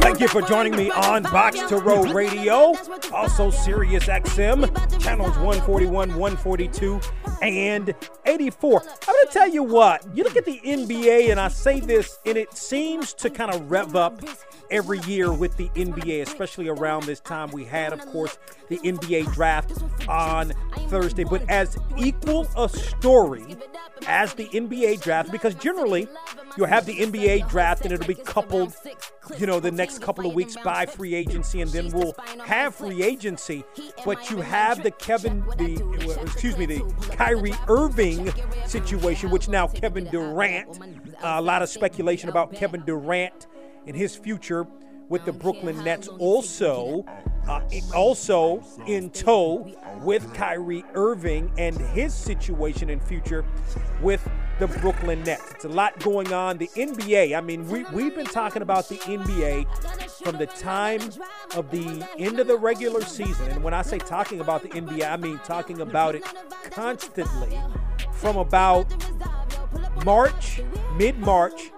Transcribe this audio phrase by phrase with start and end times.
[0.00, 2.74] Thank you for joining me on Box to Row Radio,
[3.12, 7.00] also Sirius XM, channels 141, 142,
[7.42, 8.80] and 84.
[8.80, 12.18] I'm going to tell you what, you look at the NBA, and I say this,
[12.24, 14.22] and it seems to kind of rev up
[14.70, 17.50] every year with the NBA, especially around this time.
[17.50, 19.72] We had, of course, the NBA draft
[20.08, 20.52] on
[20.88, 23.56] Thursday, but as equal a story
[24.06, 26.08] as the NBA draft, because generally
[26.56, 28.74] you'll have the NBA draft and it'll be coupled,
[29.38, 32.14] you know, the next couple of weeks by free agency, and then we'll
[32.44, 33.64] have free agency.
[34.04, 36.80] But you have the Kevin, the excuse me, the
[37.12, 38.32] Kyrie Irving
[38.66, 40.80] situation, which now Kevin Durant.
[41.22, 43.46] Uh, a lot of speculation about Kevin Durant
[43.86, 44.66] and his future
[45.08, 46.08] with the Brooklyn Nets.
[46.08, 47.04] Also,
[47.48, 47.60] uh,
[47.94, 53.44] also in tow with Kyrie Irving and his situation and future
[54.02, 55.50] with the Brooklyn Nets.
[55.52, 56.56] It's a lot going on.
[56.56, 61.02] The NBA, I mean, we, we've been talking about the NBA from the time
[61.54, 63.48] of the end of the regular season.
[63.50, 66.24] And when I say talking about the NBA, I mean talking about it
[66.70, 67.58] constantly
[68.12, 68.92] from about
[70.04, 70.60] March,
[70.96, 71.70] mid March,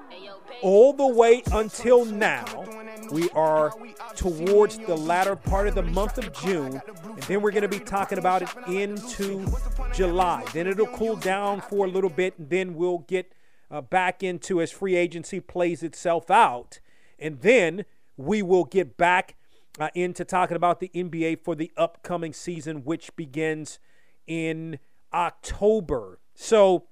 [0.63, 2.65] all the way until now.
[3.11, 3.73] We are
[4.17, 7.79] towards the latter part of the month of June, and then we're going to be
[7.79, 9.47] talking about it into
[9.95, 10.45] July.
[10.53, 13.33] Then it'll cool down for a little bit, and then we'll get
[13.71, 16.81] uh, back into as free agency plays itself out.
[17.19, 17.85] And then
[18.17, 19.37] we will get back
[19.79, 23.79] uh, into talking about the NBA for the upcoming season, which begins
[24.27, 24.79] in
[25.13, 26.19] October.
[26.35, 26.85] So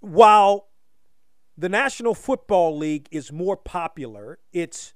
[0.00, 0.67] while
[1.58, 4.38] the National Football League is more popular.
[4.52, 4.94] It's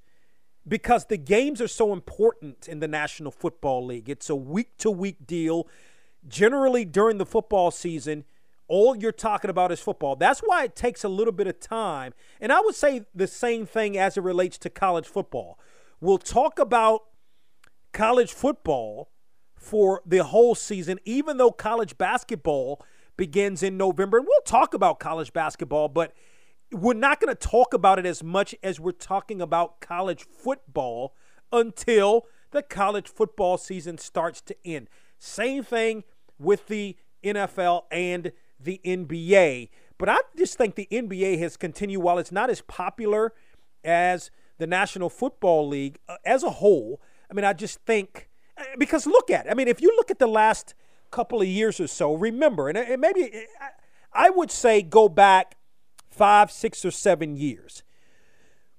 [0.65, 4.09] because the games are so important in the National Football League.
[4.09, 5.67] It's a week to week deal.
[6.25, 8.23] Generally, during the football season,
[8.69, 10.15] all you're talking about is football.
[10.15, 12.13] That's why it takes a little bit of time.
[12.39, 15.59] And I would say the same thing as it relates to college football.
[15.99, 17.01] We'll talk about
[17.91, 19.09] college football
[19.53, 22.81] for the whole season, even though college basketball
[23.17, 24.19] begins in November.
[24.19, 26.13] And we'll talk about college basketball, but
[26.73, 31.15] we're not going to talk about it as much as we're talking about college football
[31.51, 34.89] until the college football season starts to end.
[35.19, 36.03] Same thing
[36.39, 39.69] with the NFL and the NBA.
[39.97, 43.33] But I just think the NBA has continued, while it's not as popular
[43.83, 47.01] as the National Football League uh, as a whole.
[47.29, 49.49] I mean, I just think, uh, because look at it.
[49.49, 50.73] I mean, if you look at the last
[51.11, 53.45] couple of years or so, remember, and, and maybe
[54.11, 55.55] I would say go back
[56.13, 57.83] five, six, or seven years.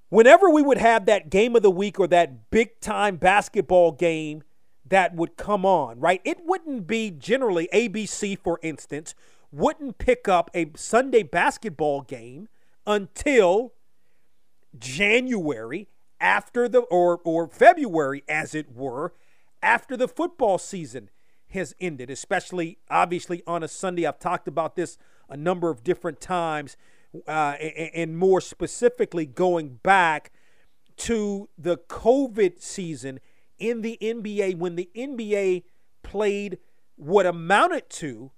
[0.08, 4.42] Whenever we would have that game of the week or that big time basketball game
[4.86, 6.20] that would come on, right?
[6.24, 9.14] It wouldn't be generally ABC, for instance,
[9.50, 12.48] wouldn't pick up a Sunday basketball game
[12.86, 13.72] until
[14.78, 15.88] January
[16.20, 19.14] after the or or February as it were
[19.62, 21.10] after the football season
[21.50, 26.20] has ended especially obviously on a Sunday I've talked about this a number of different
[26.20, 26.76] times
[27.26, 27.56] uh,
[27.94, 30.32] and, more specifically going back
[30.96, 33.20] to the COVID season
[33.58, 35.64] in the NBA when the NBA
[36.02, 36.58] played
[36.96, 38.30] what amounted to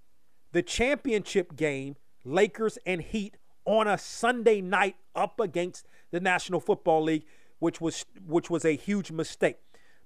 [0.53, 7.03] the championship game, Lakers and Heat, on a Sunday night up against the National Football
[7.03, 7.27] League,
[7.59, 9.59] which was which was a huge mistake.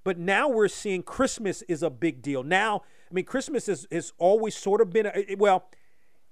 [0.03, 2.43] But now we're seeing Christmas is a big deal.
[2.43, 5.69] Now, I mean, Christmas has always sort of been a, well,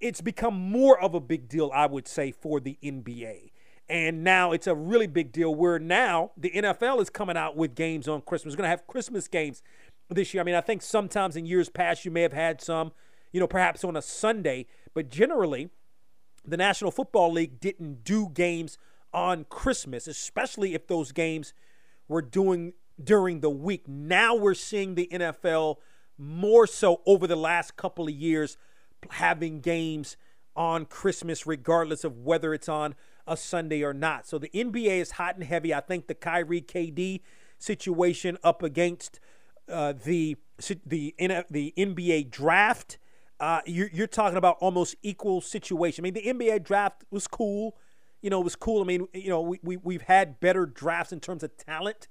[0.00, 3.50] it's become more of a big deal, I would say, for the NBA.
[3.89, 7.75] And now it's a really big deal where now the NFL is coming out with
[7.75, 8.53] games on Christmas.
[8.53, 9.62] We're going to have Christmas games
[10.11, 10.43] this year.
[10.43, 12.93] I mean, I think sometimes in years past you may have had some,
[13.33, 15.71] you know, perhaps on a Sunday, but generally
[16.45, 18.77] the National Football League didn't do games
[19.12, 21.55] on Christmas, especially if those games
[22.09, 23.89] were doing during the week.
[23.89, 25.77] Now we're seeing the NFL
[26.19, 28.59] more so over the last couple of years
[29.11, 30.17] having games
[30.56, 32.95] on Christmas, regardless of whether it's on
[33.27, 34.27] a Sunday or not.
[34.27, 35.73] So the NBA is hot and heavy.
[35.73, 37.21] I think the Kyrie KD
[37.59, 39.21] situation up against
[39.71, 40.37] uh, the
[40.87, 41.15] the
[41.50, 42.99] the NBA draft.
[43.41, 46.03] Uh, you're, you're talking about almost equal situation.
[46.03, 47.77] I mean, the NBA draft was cool.
[48.21, 48.83] You know, it was cool.
[48.83, 52.09] I mean, you know, we, we, we've had better drafts in terms of talent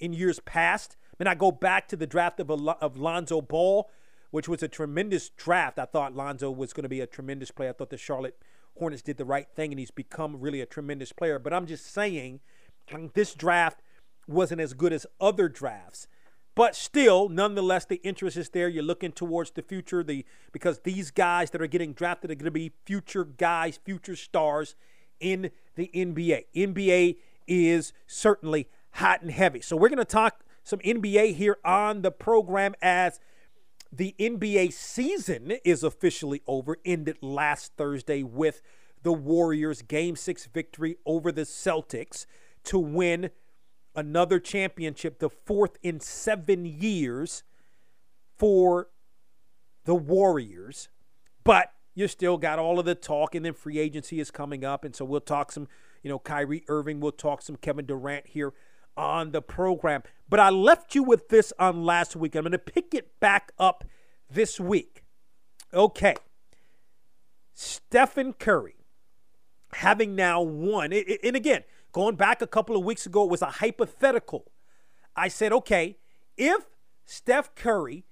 [0.00, 0.96] in years past.
[1.12, 3.90] I mean, I go back to the draft of, of Lonzo Ball,
[4.32, 5.78] which was a tremendous draft.
[5.78, 7.70] I thought Lonzo was going to be a tremendous player.
[7.70, 8.42] I thought the Charlotte
[8.78, 11.38] Hornets did the right thing, and he's become really a tremendous player.
[11.38, 12.40] But I'm just saying,
[12.90, 13.80] mm, this draft
[14.26, 16.08] wasn't as good as other drafts.
[16.54, 18.68] But still, nonetheless, the interest is there.
[18.68, 22.46] You're looking towards the future, the because these guys that are getting drafted are going
[22.46, 24.76] to be future guys, future stars
[25.20, 26.46] in the NBA.
[26.56, 29.60] NBA is certainly hot and heavy.
[29.60, 33.20] So we're going to talk some NBA here on the program as
[33.92, 36.78] the NBA season is officially over.
[36.84, 38.62] Ended last Thursday with
[39.02, 42.24] the Warriors' Game Six victory over the Celtics
[42.64, 43.30] to win
[43.94, 47.42] another championship, the fourth in seven years
[48.38, 48.88] for
[49.84, 50.88] the Warriors.
[51.44, 54.84] But you still got all of the talk, and then free agency is coming up.
[54.84, 55.68] And so we'll talk some,
[56.02, 58.54] you know, Kyrie Irving, we'll talk some Kevin Durant here
[58.96, 60.02] on the program.
[60.28, 62.34] But I left you with this on last week.
[62.34, 63.84] I'm going to pick it back up
[64.30, 65.04] this week.
[65.72, 66.14] Okay.
[67.54, 68.76] Stephen Curry
[69.74, 73.46] having now won, and again, Going back a couple of weeks ago, it was a
[73.46, 74.50] hypothetical.
[75.14, 75.98] I said, okay,
[76.38, 76.64] if
[77.04, 78.06] Steph Curry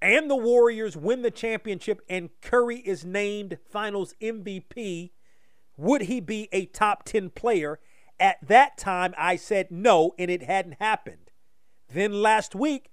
[0.00, 5.10] and the Warriors win the championship and Curry is named finals MVP,
[5.76, 7.80] would he be a top 10 player?
[8.20, 11.30] At that time, I said no, and it hadn't happened.
[11.88, 12.90] Then last week,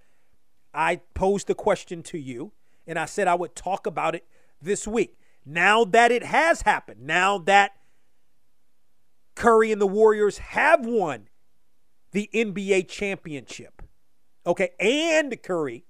[0.74, 2.54] I posed the question to you,
[2.88, 4.26] and I said I would talk about it
[4.62, 5.18] this week.
[5.46, 7.72] Now that it has happened, now that
[9.36, 11.28] Curry and the Warriors have won
[12.12, 13.82] the NBA championship.
[14.46, 15.84] Okay, and Curry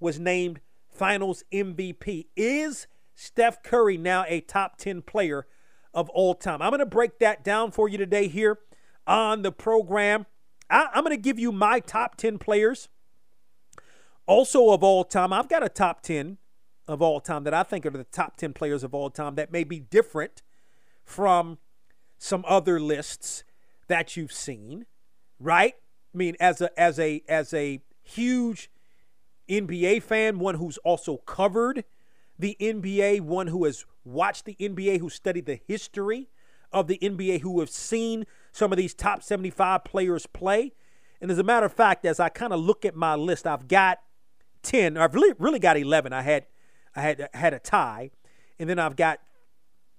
[0.00, 2.26] was named finals MVP.
[2.36, 5.46] Is Steph Curry now a top 10 player
[5.92, 6.62] of all time?
[6.62, 8.58] I'm going to break that down for you today here
[9.08, 10.26] on the program.
[10.70, 12.88] I, am going to give you my top 10 players
[14.26, 15.32] also of all time.
[15.32, 16.36] I've got a top 10
[16.86, 19.50] of all time that I think are the top 10 players of all time that
[19.50, 20.42] may be different
[21.04, 21.58] from
[22.18, 23.44] some other lists
[23.88, 24.86] that you've seen,
[25.40, 25.74] right?
[26.14, 28.70] I mean, as a as a as a huge
[29.48, 31.84] NBA fan, one who's also covered
[32.38, 36.28] the NBA, one who has watched the NBA, who studied the history
[36.72, 40.72] of the NBA, who have seen some of these top 75 players play.
[41.20, 43.68] And as a matter of fact, as I kind of look at my list, I've
[43.68, 43.98] got
[44.62, 44.96] 10.
[44.96, 46.12] I've really, really got 11.
[46.12, 46.46] I had
[46.94, 48.10] I had had a tie.
[48.58, 49.20] And then I've got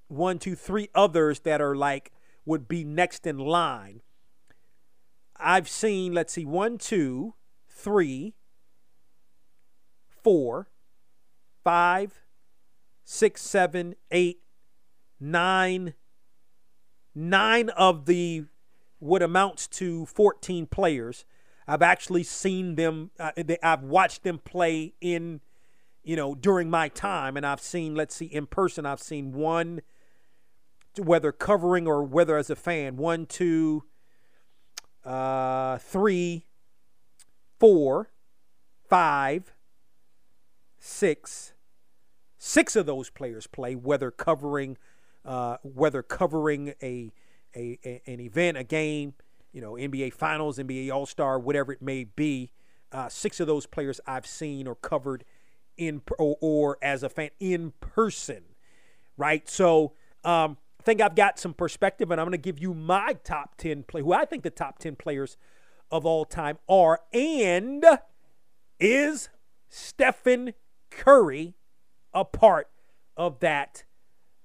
[0.08, 2.12] one, two, three others that are like
[2.46, 4.02] would be next in line.
[5.38, 7.36] I've seen, let's see, one, two,
[7.70, 8.34] three,
[10.22, 10.68] four,
[11.64, 12.22] five,
[13.06, 14.42] six, seven, eight,
[15.20, 15.94] nine,
[17.16, 18.46] nine of the
[19.00, 21.26] what amounts to 14 players.
[21.68, 23.32] I've actually seen them, uh,
[23.64, 25.40] I've watched them play in,
[26.04, 27.38] you know, during my time.
[27.38, 29.82] And I've seen, let's see, in person, I've seen one,
[30.98, 32.98] whether covering or whether as a fan.
[32.98, 33.84] One, two,
[35.06, 36.46] uh, three,
[37.60, 38.10] four,
[38.90, 39.54] five,
[40.80, 41.54] six.
[42.38, 44.78] Six of those players play, whether covering,
[45.26, 47.12] uh, whether covering a,
[47.56, 49.14] a, a, an event, a game,
[49.52, 52.52] you know, NBA Finals, NBA All Star, whatever it may be.
[52.92, 55.24] Uh, six of those players I've seen or covered
[55.78, 58.44] in or, or as a fan in person,
[59.18, 59.48] right?
[59.48, 63.14] So um, I think I've got some perspective, and I'm going to give you my
[63.24, 65.38] top 10 play, who I think the top 10 players
[65.92, 67.02] of all time are.
[67.14, 67.86] And
[68.80, 69.30] is
[69.68, 70.54] Stephen
[70.90, 71.56] Curry
[72.14, 72.70] a part
[73.18, 73.84] of that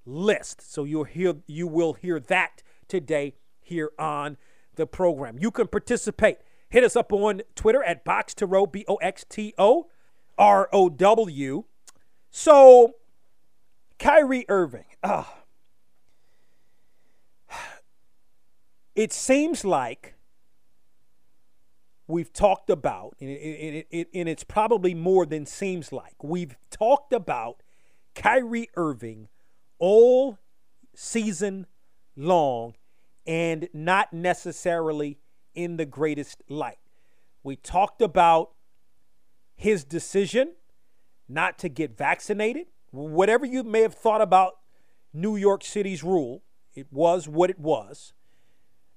[0.06, 0.72] list?
[0.72, 4.36] So you'll hear you will hear that today here on
[4.76, 5.38] the program.
[5.38, 6.38] You can participate.
[6.68, 9.88] Hit us up on Twitter at Box to Row, B O X T O
[10.36, 11.64] R O W.
[12.30, 12.94] So,
[13.98, 14.86] Kyrie Irving.
[15.04, 15.32] Oh,
[18.94, 20.14] it seems like
[22.06, 27.12] we've talked about, and, it, it, and it's probably more than seems like, we've talked
[27.12, 27.62] about
[28.14, 29.28] Kyrie Irving
[29.78, 30.38] all
[30.94, 31.66] season
[32.16, 32.74] long
[33.26, 35.18] and not necessarily
[35.54, 36.78] in the greatest light.
[37.42, 38.52] We talked about
[39.54, 40.54] his decision
[41.28, 42.66] not to get vaccinated.
[42.90, 44.54] Whatever you may have thought about
[45.12, 46.42] New York City's rule,
[46.74, 48.12] it was what it was.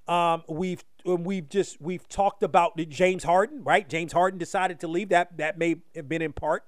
[0.07, 3.87] Um, we've we've just we've talked about James Harden, right?
[3.87, 5.09] James Harden decided to leave.
[5.09, 6.63] That that may have been in part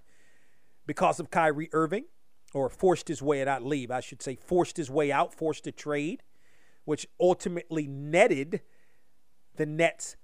[0.86, 2.06] because of Kyrie Irving,
[2.54, 5.72] or forced his way not leave, I should say, forced his way out, forced a
[5.72, 6.24] trade,
[6.86, 8.62] which ultimately netted
[9.56, 10.18] the Nets,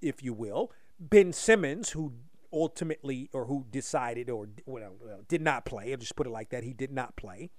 [0.00, 2.14] if you will, Ben Simmons, who
[2.52, 4.94] ultimately or who decided or well,
[5.28, 5.90] did not play.
[5.92, 6.64] I'll just put it like that.
[6.64, 7.50] He did not play.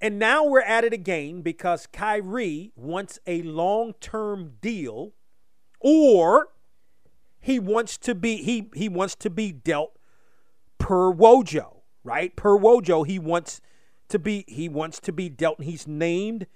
[0.00, 5.12] And now we're at it again because Kyrie wants a long term deal
[5.80, 6.48] or
[7.40, 9.98] he wants to be he he wants to be dealt
[10.78, 11.77] per Wojo,
[12.08, 12.34] right?
[12.34, 13.60] Per Wojo, he wants
[14.08, 15.58] to be he wants to be dealt.
[15.58, 16.46] And he's named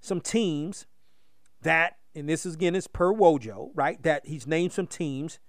[0.00, 0.86] some teams
[1.62, 4.00] that, and this is again is per Wojo, right?
[4.02, 5.40] That he's named some teams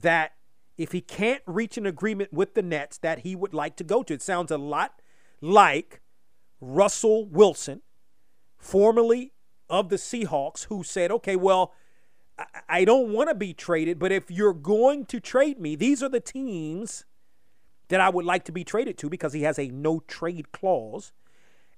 [0.00, 0.32] that
[0.76, 4.02] if he can't reach an agreement with the Nets that he would like to go
[4.02, 4.14] to.
[4.14, 5.00] It sounds a lot
[5.40, 6.00] like
[6.60, 7.82] Russell Wilson,
[8.58, 9.32] formerly
[9.68, 11.74] of the Seahawks, who said, okay, well,
[12.68, 16.08] I don't want to be traded, but if you're going to trade me, these are
[16.08, 17.04] the teams
[17.90, 21.12] that I would like to be traded to because he has a no trade clause.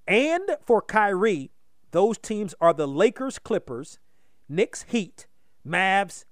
[0.07, 1.51] And for Kyrie,
[1.91, 3.99] those teams are the Lakers, Clippers,
[4.49, 5.27] Knicks, Heat,
[5.67, 6.25] Mavs,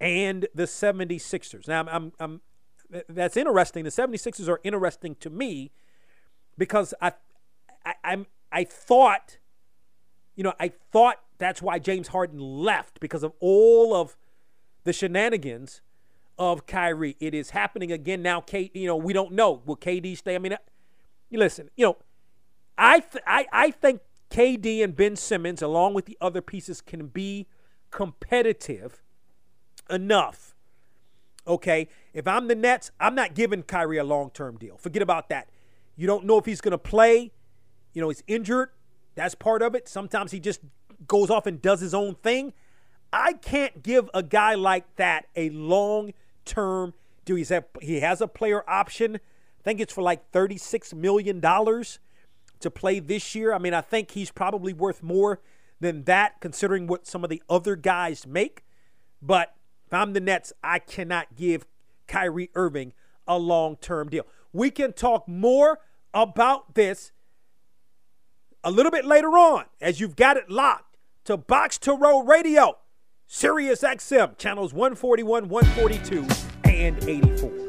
[0.00, 1.68] and the 76ers.
[1.68, 2.40] Now, I'm, I'm, I'm
[3.08, 3.84] that's interesting.
[3.84, 5.72] The 76ers are interesting to me
[6.56, 7.12] because I
[7.84, 9.36] I, I'm I thought,
[10.34, 14.16] you know, I thought that's why James Harden left because of all of
[14.84, 15.82] the shenanigans
[16.38, 17.16] of Kyrie.
[17.20, 18.40] It is happening again now.
[18.40, 20.34] Kate, you know, we don't know will KD stay.
[20.34, 20.56] I mean,
[21.30, 21.96] you listen, you know,
[22.76, 27.06] I th- I I think KD and Ben Simmons, along with the other pieces, can
[27.06, 27.46] be
[27.90, 29.02] competitive
[29.90, 30.54] enough.
[31.46, 34.76] Okay, if I'm the Nets, I'm not giving Kyrie a long term deal.
[34.76, 35.48] Forget about that.
[35.96, 37.32] You don't know if he's going to play.
[37.92, 38.70] You know, he's injured.
[39.14, 39.88] That's part of it.
[39.88, 40.60] Sometimes he just
[41.06, 42.52] goes off and does his own thing.
[43.12, 46.12] I can't give a guy like that a long
[46.48, 47.36] term deal.
[47.36, 49.16] He's he has a player option.
[49.16, 53.52] I think it's for like $36 million to play this year.
[53.52, 55.40] I mean, I think he's probably worth more
[55.80, 58.64] than that considering what some of the other guys make.
[59.20, 59.54] But
[59.86, 61.66] if I'm the Nets, I cannot give
[62.06, 62.92] Kyrie Irving
[63.26, 64.26] a long term deal.
[64.52, 65.80] We can talk more
[66.14, 67.12] about this
[68.64, 72.78] a little bit later on as you've got it locked to Box to Row Radio,
[73.30, 76.26] Sirius XM, channels 141, 142,
[76.64, 77.68] and 84.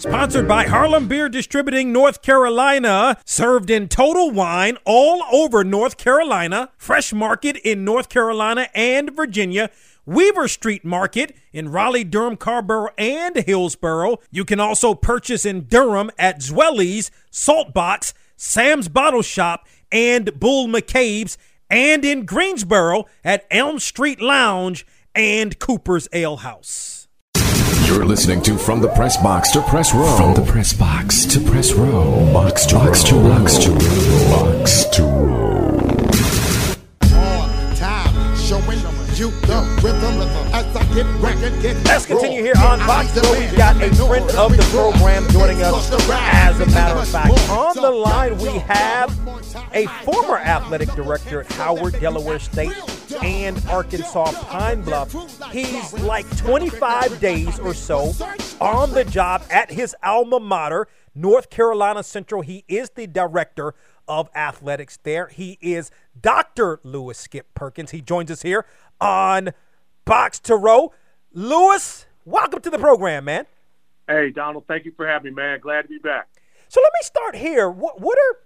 [0.00, 6.70] Sponsored by Harlem Beer Distributing North Carolina, served in Total Wine all over North Carolina,
[6.78, 9.68] Fresh Market in North Carolina and Virginia,
[10.06, 14.16] Weaver Street Market in Raleigh, Durham, Carrboro, and Hillsborough.
[14.30, 21.36] You can also purchase in Durham at Zweli's, Saltbox, Sam's Bottle Shop, and Bull McCabe's,
[21.68, 26.99] and in Greensboro at Elm Street Lounge and Cooper's Ale House.
[27.90, 30.16] You're listening to From the Press Box to Press Row.
[30.16, 32.32] From the Press Box to Press Row.
[32.32, 33.18] Box to Box row.
[33.18, 33.28] to row.
[33.40, 34.30] Box to row.
[34.30, 35.76] Box to row.
[37.74, 38.78] time, showing
[39.18, 40.22] you the rhythm
[40.54, 43.30] as I get record, get Let's continue here on Box Row.
[43.38, 45.88] We've got a friend of the program joining us.
[46.10, 49.16] As a matter of fact, on the line we have
[49.72, 52.72] a former athletic director at Howard, Delaware State,
[53.22, 55.12] and Arkansas Pine Bluff.
[55.52, 58.12] He's like 25 days or so
[58.60, 62.42] on the job at his alma mater, North Carolina Central.
[62.42, 63.74] He is the director
[64.08, 65.28] of athletics there.
[65.28, 66.80] He is Dr.
[66.82, 67.92] Louis Skip Perkins.
[67.92, 68.66] He joins us here
[69.00, 69.50] on
[70.10, 70.92] Box to Row.
[71.32, 73.46] Louis, welcome to the program, man.
[74.08, 75.60] Hey, Donald, thank you for having me, man.
[75.60, 76.26] Glad to be back.
[76.66, 77.70] So let me start here.
[77.70, 78.38] What, what are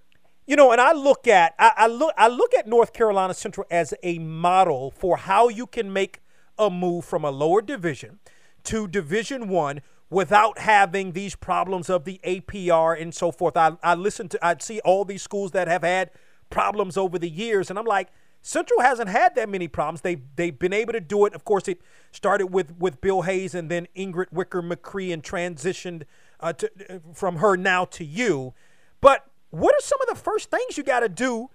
[0.47, 3.66] you know, and I look at I, I, look I look at North Carolina Central
[3.71, 6.21] as a model for how you can make
[6.59, 8.18] a move from a lower division
[8.64, 9.80] to Division One
[10.11, 13.56] without having these problems of the APR and so forth.
[13.56, 16.11] I, I listen to I see all these schools that have had
[16.50, 18.11] problems over the years, and I'm like,
[18.47, 20.03] Central hasn't had that many problems.
[20.03, 21.33] They they've been able to do it.
[21.33, 21.81] Of course, it
[22.13, 26.03] started with with Bill Hayes and then Ingrid Wicker McCree and transitioned
[26.41, 28.53] uh, to, uh, from her now to you.
[29.01, 31.49] But what are some of the first things you got to do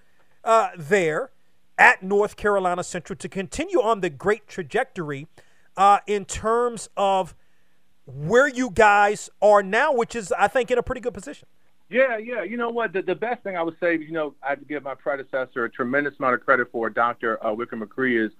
[0.43, 1.29] uh, there
[1.77, 5.27] at North Carolina Central to continue on the great trajectory
[5.77, 7.35] uh, in terms of
[8.07, 11.47] where you guys are now, which is, I think, in a pretty good position?
[11.89, 12.43] Yeah, yeah.
[12.43, 12.93] You know what?
[12.93, 15.65] The, the best thing I would say, you know, I have to give my predecessor
[15.65, 17.43] a tremendous amount of credit for, Dr.
[17.43, 18.31] Uh, Wicker McCree, is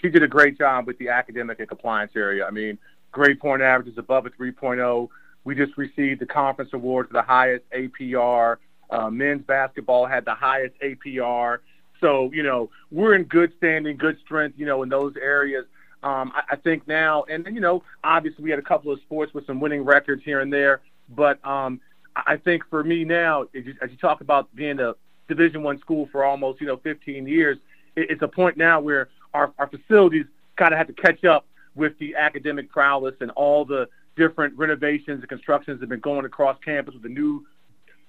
[0.00, 2.46] she did a great job with the academic and compliance area.
[2.46, 2.78] I mean,
[3.10, 5.08] grade point averages above a 3.0.
[5.44, 8.58] We just received the conference award for the highest APR.
[8.90, 11.58] Uh, men's basketball had the highest APR.
[12.00, 15.64] So, you know, we're in good standing, good strength, you know, in those areas.
[16.02, 19.32] Um, I, I think now, and, you know, obviously we had a couple of sports
[19.32, 21.80] with some winning records here and there, but um,
[22.26, 24.94] I think for me now, as you, as you talk about being a
[25.28, 27.58] Division One school for almost, you know, 15 years,
[27.96, 31.46] it, it's a point now where our, our facilities kind of have to catch up
[31.74, 36.24] with the academic prowess and all the different renovations and constructions that have been going
[36.24, 37.46] across campus with the new,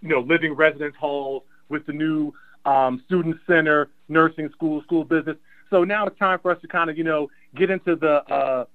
[0.02, 2.34] you know, living residence halls, with the new
[2.66, 5.38] um, student center, nursing school, school business.
[5.70, 8.66] So now it's time for us to kind of, you know, get into the uh,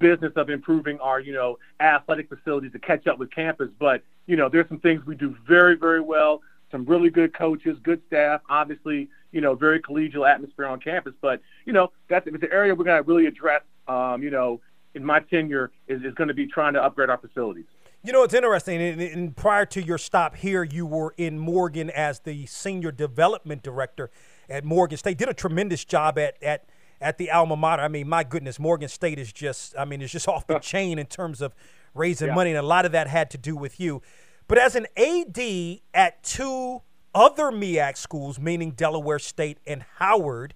[0.00, 3.68] business of improving our, you know, athletic facilities to catch up with campus.
[3.78, 6.40] But, you know, there's some things we do very, very well.
[6.72, 11.14] Some really good coaches, good staff, obviously, you know, very collegial atmosphere on campus.
[11.20, 14.60] But, you know, that's it's an area we're going to really address, um, you know,
[14.94, 17.66] in my tenure is, is going to be trying to upgrade our facilities.
[18.02, 18.80] You know, it's interesting.
[18.80, 24.10] And prior to your stop here, you were in Morgan as the senior development director
[24.48, 25.18] at Morgan State.
[25.18, 26.64] Did a tremendous job at at
[27.00, 27.82] at the alma mater.
[27.82, 29.74] I mean, my goodness, Morgan State is just.
[29.78, 31.54] I mean, it's just off the chain in terms of
[31.94, 32.34] raising yeah.
[32.34, 34.02] money, and a lot of that had to do with you.
[34.48, 36.82] But as an AD at two
[37.14, 40.54] other MEAC schools, meaning Delaware State and Howard,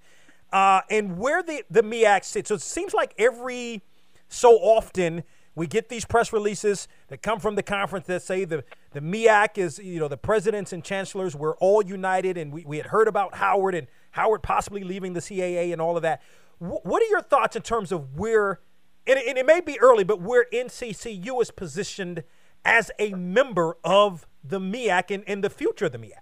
[0.52, 3.82] uh, and where the the MEAC sits, so it seems like every
[4.28, 5.24] so often
[5.54, 9.58] we get these press releases that come from the conference that say the, the MEAC
[9.58, 13.06] is, you know, the presidents and chancellors were all united, and we, we had heard
[13.06, 16.22] about Howard and Howard possibly leaving the CAA and all of that.
[16.60, 18.60] W- what are your thoughts in terms of where,
[19.06, 22.24] and it, and it may be early, but where NCCU is positioned
[22.64, 26.12] as a member of the MEAC and, and the future of the MEAC?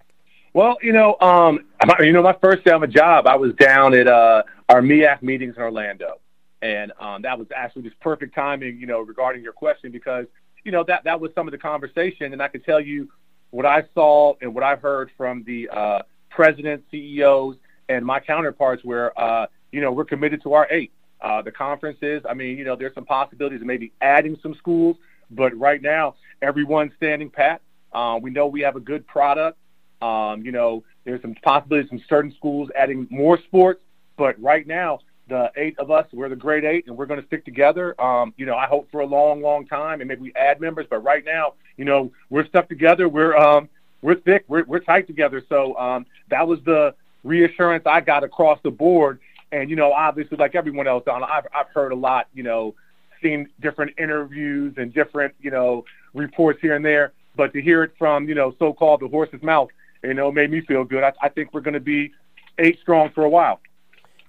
[0.53, 1.65] Well, you know, um,
[1.99, 5.23] you know, my first day on the job, I was down at uh, our MEAC
[5.23, 6.19] meetings in Orlando.
[6.63, 10.25] And um, that was actually just perfect timing, you know, regarding your question because,
[10.63, 12.31] you know, that, that was some of the conversation.
[12.31, 13.09] And I can tell you
[13.49, 17.57] what I saw and what I've heard from the uh, president, CEOs,
[17.89, 20.93] and my counterparts where, uh, you know, we're committed to our eight.
[21.19, 24.95] Uh, the conferences, I mean, you know, there's some possibilities of maybe adding some schools,
[25.31, 27.61] but right now, everyone's standing pat.
[27.91, 29.57] Uh, we know we have a good product.
[30.01, 33.81] Um, you know, there's some possibilities from certain schools adding more sports,
[34.17, 37.25] but right now, the eight of us, we're the great eight, and we're going to
[37.27, 37.99] stick together.
[38.01, 40.85] Um, you know, I hope for a long, long time, and maybe we add members.
[40.89, 43.07] But right now, you know, we're stuck together.
[43.07, 43.69] We're um,
[44.01, 44.45] we're thick.
[44.47, 45.41] We're we're tight together.
[45.47, 49.19] So um, that was the reassurance I got across the board.
[49.51, 52.27] And you know, obviously, like everyone else, Donald, I've I've heard a lot.
[52.33, 52.75] You know,
[53.21, 57.13] seen different interviews and different you know reports here and there.
[57.35, 59.69] But to hear it from you know so-called the horse's mouth,
[60.03, 61.03] you know, made me feel good.
[61.03, 62.11] I, I think we're going to be
[62.59, 63.61] eight strong for a while.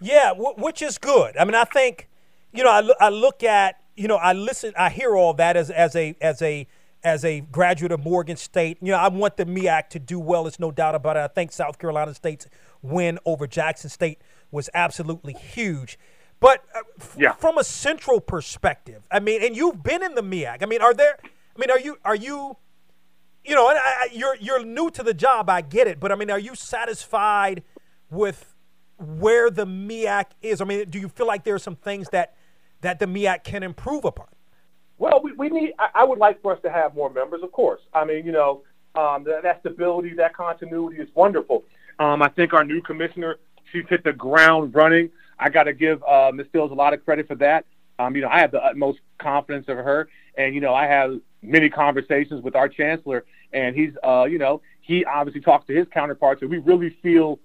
[0.04, 1.36] Yeah, w- which is good.
[1.38, 2.08] I mean, I think,
[2.52, 5.56] you know, I, lo- I look at, you know, I listen, I hear all that
[5.56, 6.66] as as a as a
[7.02, 8.78] as a graduate of Morgan State.
[8.82, 10.46] You know, I want the MEAC to do well.
[10.46, 11.20] It's no doubt about it.
[11.20, 12.46] I think South Carolina State's
[12.82, 15.98] win over Jackson State was absolutely huge.
[16.40, 17.32] But uh, f- yeah.
[17.32, 20.62] from a central perspective, I mean, and you've been in the MEAC.
[20.62, 21.16] I mean, are there?
[21.22, 22.56] I mean, are you are you?
[23.44, 25.48] You know, I, I, you're you're new to the job.
[25.48, 27.62] I get it, but I mean, are you satisfied
[28.10, 28.53] with
[28.98, 30.60] where the MEAC is?
[30.60, 32.36] I mean, do you feel like there are some things that
[32.80, 34.26] that the MEAC can improve upon?
[34.98, 35.72] Well, we, we need.
[35.78, 37.80] I, I would like for us to have more members, of course.
[37.92, 38.62] I mean, you know,
[38.94, 41.64] um, that, that stability, that continuity is wonderful.
[41.98, 43.36] Um, I think our new commissioner,
[43.72, 45.10] she's hit the ground running.
[45.38, 46.46] I got to give uh, Ms.
[46.52, 47.64] Fields a lot of credit for that.
[47.98, 51.20] Um, you know, I have the utmost confidence of her, and you know, I have
[51.42, 55.86] many conversations with our chancellor, and he's, uh, you know, he obviously talks to his
[55.92, 57.38] counterparts, and we really feel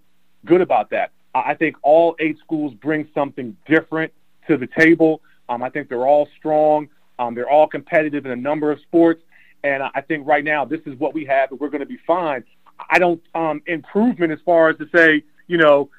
[0.45, 1.11] good about that.
[1.33, 4.11] I think all eight schools bring something different
[4.47, 5.21] to the table.
[5.47, 6.89] Um, I think they're all strong.
[7.17, 9.21] Um, they're all competitive in a number of sports.
[9.63, 11.99] And I think right now this is what we have, and we're going to be
[12.07, 12.43] fine.
[12.89, 15.89] I don't um, improvement as far as to say, you know,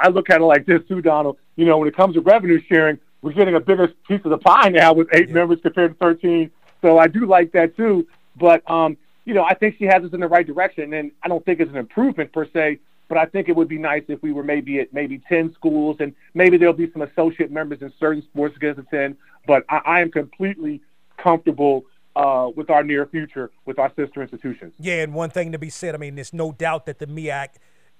[0.00, 1.36] I look at it like this too, Donald.
[1.56, 4.38] You know, when it comes to revenue sharing, we're getting a bigger piece of the
[4.38, 5.34] pie now with eight yeah.
[5.34, 6.50] members compared to 13.
[6.80, 8.06] So I do like that too.
[8.36, 11.28] But um, you know, I think she has us in the right direction, and I
[11.28, 12.78] don't think it's an improvement per se.
[13.08, 15.96] But I think it would be nice if we were maybe at maybe 10 schools,
[16.00, 19.16] and maybe there'll be some associate members in certain sports against the 10.
[19.46, 20.82] But I, I am completely
[21.16, 21.84] comfortable
[22.16, 24.74] uh, with our near future with our sister institutions.
[24.78, 27.48] Yeah, and one thing to be said, I mean, there's no doubt that the MEAC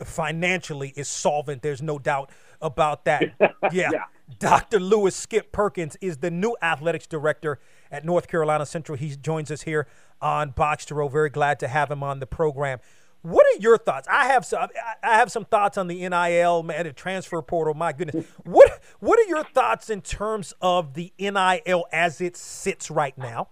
[0.05, 1.63] financially is solvent.
[1.63, 3.35] There's no doubt about that.
[3.73, 3.91] Yeah.
[3.93, 4.05] yeah.
[4.39, 4.79] Dr.
[4.79, 7.59] Louis Skip Perkins is the new athletics director
[7.91, 8.97] at North Carolina Central.
[8.97, 9.87] He joins us here
[10.23, 11.09] on Box to Row.
[11.09, 12.79] Very glad to have him on the program.
[13.23, 14.07] What are your thoughts?
[14.11, 14.69] I have some.
[15.03, 17.75] I have some thoughts on the NIL, man, the transfer portal.
[17.75, 22.91] My goodness, what what are your thoughts in terms of the NIL as it sits
[22.91, 23.49] right now?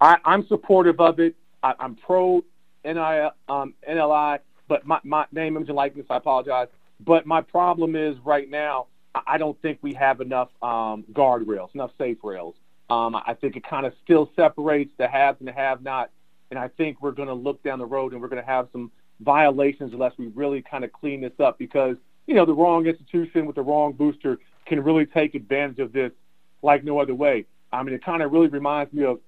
[0.00, 1.36] I, am supportive of it.
[1.62, 2.42] I, am pro
[2.84, 6.06] NIL, um, NLI, but my, my name, image, and likeness.
[6.10, 6.68] I apologize.
[7.00, 8.86] But my problem is right now,
[9.26, 12.54] I don't think we have enough um, guardrails, enough safe rails.
[12.88, 16.10] Um, I think it kind of still separates the haves and the have-not,
[16.50, 18.68] and I think we're going to look down the road and we're going to have
[18.72, 22.86] some violations unless we really kind of clean this up because you know the wrong
[22.86, 26.12] institution with the wrong booster can really take advantage of this
[26.62, 27.46] like no other way.
[27.72, 29.20] I mean, it kind of really reminds me of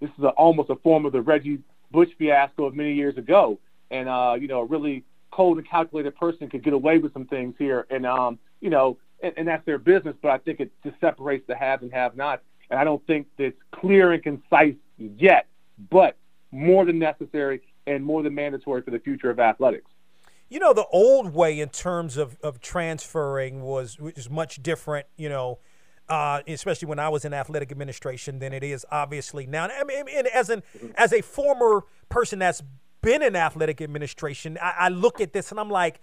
[0.00, 3.58] this is a, almost a form of the Reggie Bush fiasco of many years ago,
[3.90, 7.26] and uh, you know, a really cold and calculated person could get away with some
[7.26, 10.14] things here, and um, you know, and, and that's their business.
[10.20, 13.60] But I think it just separates the haves and have-nots, and I don't think it's
[13.72, 15.46] clear and concise yet,
[15.90, 16.16] but
[16.52, 19.90] more than necessary and more than mandatory for the future of athletics.
[20.48, 25.06] You know, the old way in terms of, of transferring was was much different.
[25.16, 25.58] You know,
[26.08, 29.66] uh, especially when I was in athletic administration, than it is obviously now.
[29.66, 30.62] I mean, as an
[30.96, 32.62] as a former person that's
[33.00, 36.00] been in athletic administration, I, I look at this and I'm like,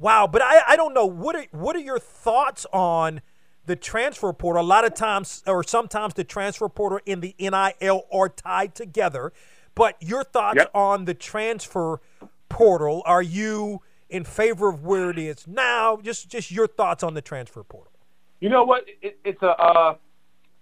[0.00, 0.26] wow.
[0.26, 3.20] But I, I don't know what are what are your thoughts on
[3.66, 4.62] the transfer portal?
[4.62, 9.32] A lot of times, or sometimes, the transfer portal and the NIL are tied together.
[9.74, 10.70] But your thoughts yep.
[10.74, 12.00] on the transfer
[12.48, 13.02] portal?
[13.06, 15.98] Are you in favor of where it is now?
[16.02, 17.92] Just just your thoughts on the transfer portal.
[18.40, 18.84] You know what?
[19.00, 19.94] It, it's a uh,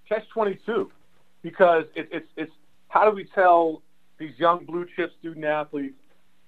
[0.09, 0.91] catch twenty two
[1.43, 2.53] because it, it's it's
[2.89, 3.83] how do we tell
[4.19, 5.99] these young blue chip student athletes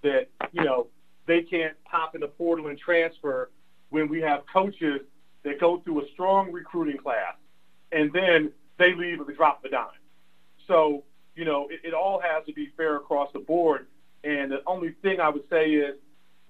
[0.03, 0.87] that you know
[1.27, 3.51] they can't pop in the portal and transfer
[3.90, 5.01] when we have coaches
[5.42, 7.35] that go through a strong recruiting class
[7.90, 9.88] and then they leave and they drop the dime.
[10.66, 13.86] So you know it, it all has to be fair across the board.
[14.24, 15.96] And the only thing I would say is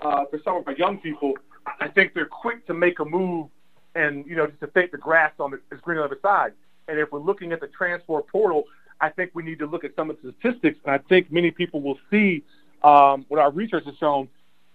[0.00, 1.34] uh, for some of our young people,
[1.80, 3.48] I think they're quick to make a move
[3.94, 6.20] and you know just to think the grass on the is green on the other
[6.22, 6.52] side.
[6.88, 8.64] And if we're looking at the transfer portal,
[9.00, 11.50] I think we need to look at some of the statistics, and I think many
[11.50, 12.42] people will see
[12.82, 14.28] um, what our research has shown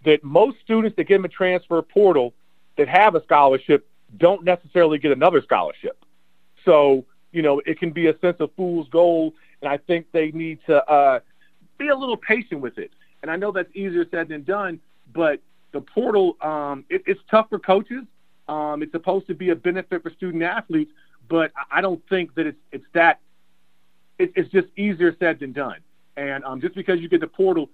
[0.06, 2.34] that most students that get in the transfer portal
[2.78, 6.04] that have a scholarship don't necessarily get another scholarship.
[6.66, 10.32] So you know it can be a sense of fool's gold, and I think they
[10.32, 11.20] need to uh,
[11.78, 12.92] be a little patient with it.
[13.22, 14.80] And I know that's easier said than done,
[15.14, 15.40] but
[15.72, 18.04] the portal um, it, it's tough for coaches
[18.48, 20.92] um, it's supposed to be a benefit for student athletes,
[21.28, 23.20] but I don't think that it's it's that.
[24.18, 25.78] It, it's just easier said than done.
[26.16, 27.70] And um, just because you get the portal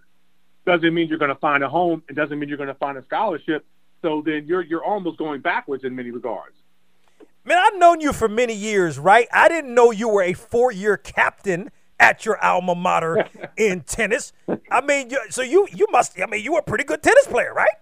[0.66, 2.04] doesn't mean you're going to find a home.
[2.10, 3.66] It doesn't mean you're going to find a scholarship.
[4.02, 6.56] So then you're you're almost going backwards in many regards.
[7.46, 9.28] Man, I've known you for many years, right?
[9.34, 13.28] I didn't know you were a four-year captain at your alma mater
[13.58, 14.32] in tennis.
[14.72, 16.20] I mean, so you you must.
[16.20, 17.76] I mean, you were a pretty good tennis player, right?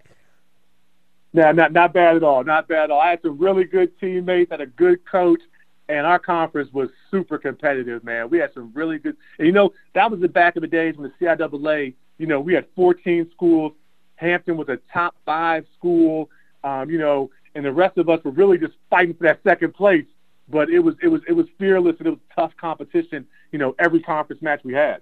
[1.33, 2.43] No, not not bad at all.
[2.43, 2.99] Not bad at all.
[2.99, 5.41] I had some really good teammates, had a good coach,
[5.87, 8.29] and our conference was super competitive, man.
[8.29, 9.15] We had some really good.
[9.37, 11.93] And you know, that was the back of the days when the CIAA.
[12.17, 13.73] You know, we had 14 schools.
[14.15, 16.29] Hampton was a top five school.
[16.63, 19.73] Um, you know, and the rest of us were really just fighting for that second
[19.73, 20.05] place.
[20.49, 23.27] But it was it was it was fearless and it was tough competition.
[23.51, 25.01] You know, every conference match we had.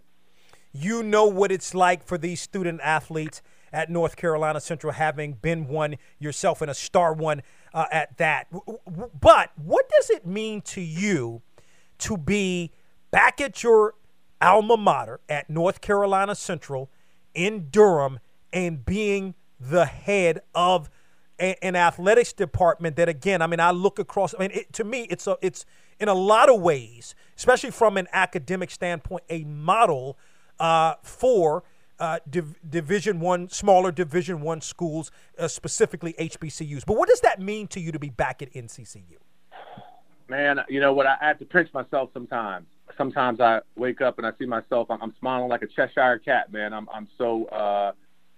[0.72, 3.42] You know what it's like for these student athletes
[3.74, 7.42] at North Carolina Central, having been one yourself and a star one
[7.74, 8.48] uh, at that.
[9.20, 11.42] But what does it mean to you
[12.00, 12.72] to be
[13.12, 13.96] back at your
[14.42, 16.90] alma mater at North Carolina Central
[17.34, 18.20] in Durham
[18.54, 20.90] and being the head of
[21.40, 25.04] an athletics department that again i mean i look across i mean it, to me
[25.10, 25.66] it's a it's
[26.00, 30.18] in a lot of ways especially from an academic standpoint a model
[30.60, 31.64] uh, for
[32.00, 36.86] uh, div- Division One, smaller Division One schools, uh, specifically HBCUs.
[36.86, 39.18] But what does that mean to you to be back at NCCU?
[40.30, 41.08] Man, you know what?
[41.08, 42.68] I have to pinch myself sometimes.
[42.98, 44.90] sometimes I wake up and I see myself.
[44.92, 46.74] I'm, I'm smiling like a Cheshire cat, man.
[46.74, 47.92] I'm I'm so uh,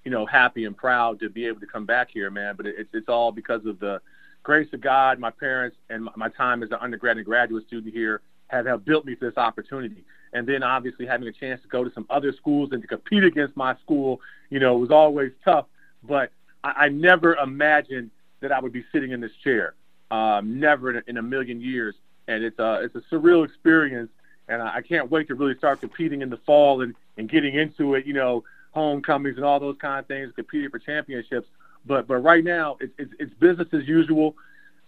[0.03, 2.55] you know happy and proud to be able to come back here, man.
[2.55, 4.01] But it's it's all because of the
[4.43, 8.21] grace of God, my parents, and my, time as an undergrad and graduate student here
[8.47, 10.03] have, have built me for this opportunity.
[10.33, 13.23] And then obviously having a chance to go to some other schools and to compete
[13.23, 15.65] against my school, you know, was always tough.
[16.03, 16.31] But
[16.63, 19.75] I, I never imagined that I would be sitting in this chair.
[20.09, 21.95] Um, never in a, in a million years.
[22.27, 24.09] And it's a it's a surreal experience.
[24.47, 27.55] And I, I can't wait to really start competing in the fall and, and getting
[27.55, 28.05] into it.
[28.05, 31.47] You know, homecomings and all those kind of things, competing for championships.
[31.85, 34.35] But but right now it's it's, it's business as usual.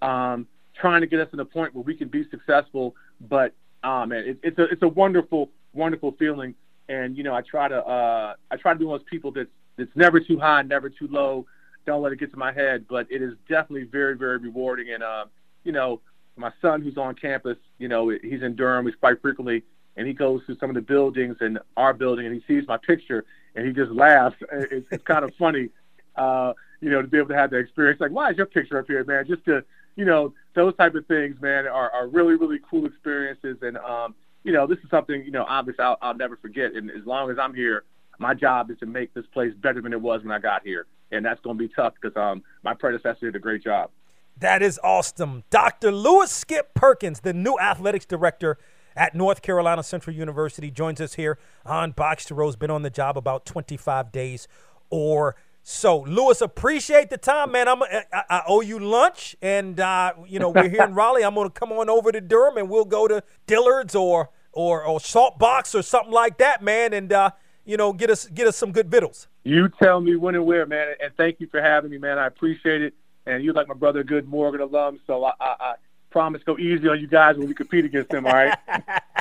[0.01, 2.95] Um, trying to get us to the point where we can be successful.
[3.21, 6.55] But um, man, it, it's a it's a wonderful wonderful feeling.
[6.89, 9.31] And you know, I try to uh, I try to be one of those people
[9.31, 11.45] that's that's never too high, never too low.
[11.85, 12.85] Don't let it get to my head.
[12.87, 14.93] But it is definitely very very rewarding.
[14.93, 15.25] And uh,
[15.63, 16.01] you know,
[16.35, 18.85] my son who's on campus, you know, he's in Durham.
[18.85, 19.63] He's quite frequently,
[19.97, 22.77] and he goes to some of the buildings and our building, and he sees my
[22.77, 24.35] picture, and he just laughs.
[24.51, 25.69] It's, it's kind of funny,
[26.15, 27.99] uh, you know, to be able to have that experience.
[27.99, 29.25] Like, why is your picture up here, man?
[29.27, 29.63] Just to
[29.95, 33.57] you know, those type of things, man, are, are really, really cool experiences.
[33.61, 36.73] And, um, you know, this is something, you know, obviously I'll, I'll never forget.
[36.73, 37.83] And as long as I'm here,
[38.19, 40.85] my job is to make this place better than it was when I got here.
[41.11, 43.91] And that's going to be tough because um, my predecessor did a great job.
[44.39, 45.43] That is awesome.
[45.51, 45.91] Dr.
[45.91, 48.57] Louis Skip Perkins, the new athletics director
[48.95, 52.55] at North Carolina Central University, joins us here on Box to Row's.
[52.55, 54.47] Been on the job about 25 days
[54.89, 57.69] or so, Louis, appreciate the time, man.
[57.69, 61.23] I'm I, I owe you lunch, and uh, you know we're here in Raleigh.
[61.23, 64.83] I'm going to come on over to Durham, and we'll go to Dillard's or or
[64.83, 67.31] or Salt Box or something like that, man, and uh,
[67.63, 69.29] you know get us get us some good vittles.
[69.45, 72.19] You tell me when and where, man, and thank you for having me, man.
[72.19, 72.93] I appreciate it,
[73.25, 75.73] and you're like my brother, good Morgan alum, so I, I, I
[76.13, 78.25] promise go easy on you guys when we compete against them.
[78.25, 78.55] All right.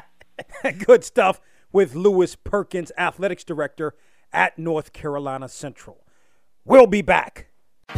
[0.87, 1.41] good stuff
[1.73, 3.95] with Louis Perkins, athletics director
[4.33, 6.05] at North Carolina Central.
[6.65, 7.49] We'll be back.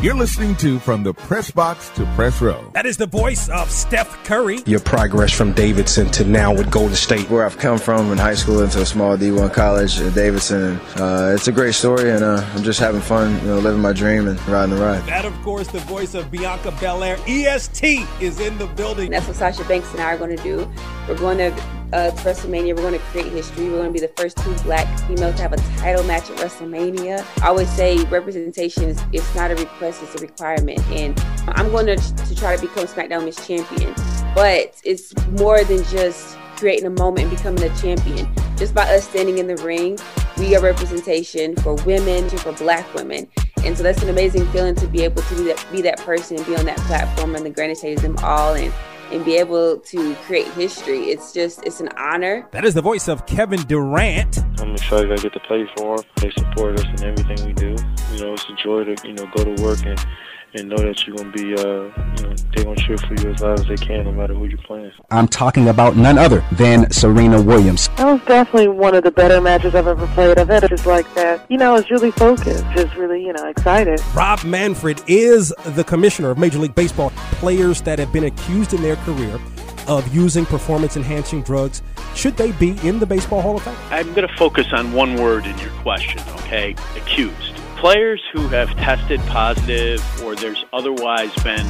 [0.01, 2.69] You're listening to From the Press Box to Press Row.
[2.75, 4.59] That is the voice of Steph Curry.
[4.67, 7.31] Your progress from Davidson to now with Golden State.
[7.31, 10.81] Where I've come from in high school into a small D1 college at Davidson.
[10.97, 13.93] Uh, it's a great story, and uh, I'm just having fun, you know, living my
[13.93, 15.03] dream and riding the ride.
[15.07, 17.17] That, of course, the voice of Bianca Belair.
[17.27, 19.13] EST is in the building.
[19.13, 20.71] That's what Sasha Banks and I are going to do.
[21.09, 21.51] We're going to
[21.95, 22.77] uh, to WrestleMania.
[22.77, 23.71] We're going to create history.
[23.71, 26.39] We're going to be the first two black females to have a title match at
[26.39, 27.25] WrestleMania.
[27.41, 30.81] I always say representation is it's not a request, it's a requirement.
[30.91, 33.95] And I'm going to, to try to become SmackDown Miss Champion.
[34.35, 38.29] But it's more than just creating a moment and becoming a champion.
[38.57, 39.99] Just by us standing in the ring,
[40.37, 43.29] we are representation for women, for black women.
[43.65, 46.37] And so that's an amazing feeling to be able to be that, be that person
[46.37, 48.55] and be on that platform and the grandest of them all.
[48.55, 48.73] And
[49.15, 51.11] and be able to create history.
[51.11, 52.49] It's just, it's an honor.
[52.51, 54.39] That is the voice of Kevin Durant.
[54.59, 56.07] I'm excited I get to play for them.
[56.17, 57.77] They support us in everything we do.
[58.13, 60.05] You know, it's a joy to, you know, go to work and
[60.55, 63.41] and know that you're gonna be, uh, you know, they're gonna cheer for you as
[63.41, 64.93] loud as they can, no matter who you're playing.
[65.11, 67.89] I'm talking about none other than Serena Williams.
[67.97, 70.39] That was definitely one of the better matches I've ever played.
[70.39, 71.45] I've had just like that.
[71.49, 74.01] You know, I was really focused, just really, you know, excited.
[74.15, 77.11] Rob Manfred is the commissioner of Major League Baseball.
[77.33, 79.41] Players that have been accused in their career
[79.89, 81.83] of using performance enhancing drugs,
[82.15, 83.77] should they be in the Baseball Hall of Fame?
[83.91, 86.75] I'm going to focus on one word in your question, okay?
[86.97, 87.54] Accused
[87.85, 91.67] players who have tested positive or there's otherwise been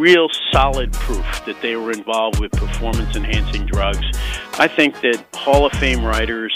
[0.00, 4.00] real solid proof that they were involved with performance enhancing drugs,
[4.60, 6.52] I think that Hall of Fame writers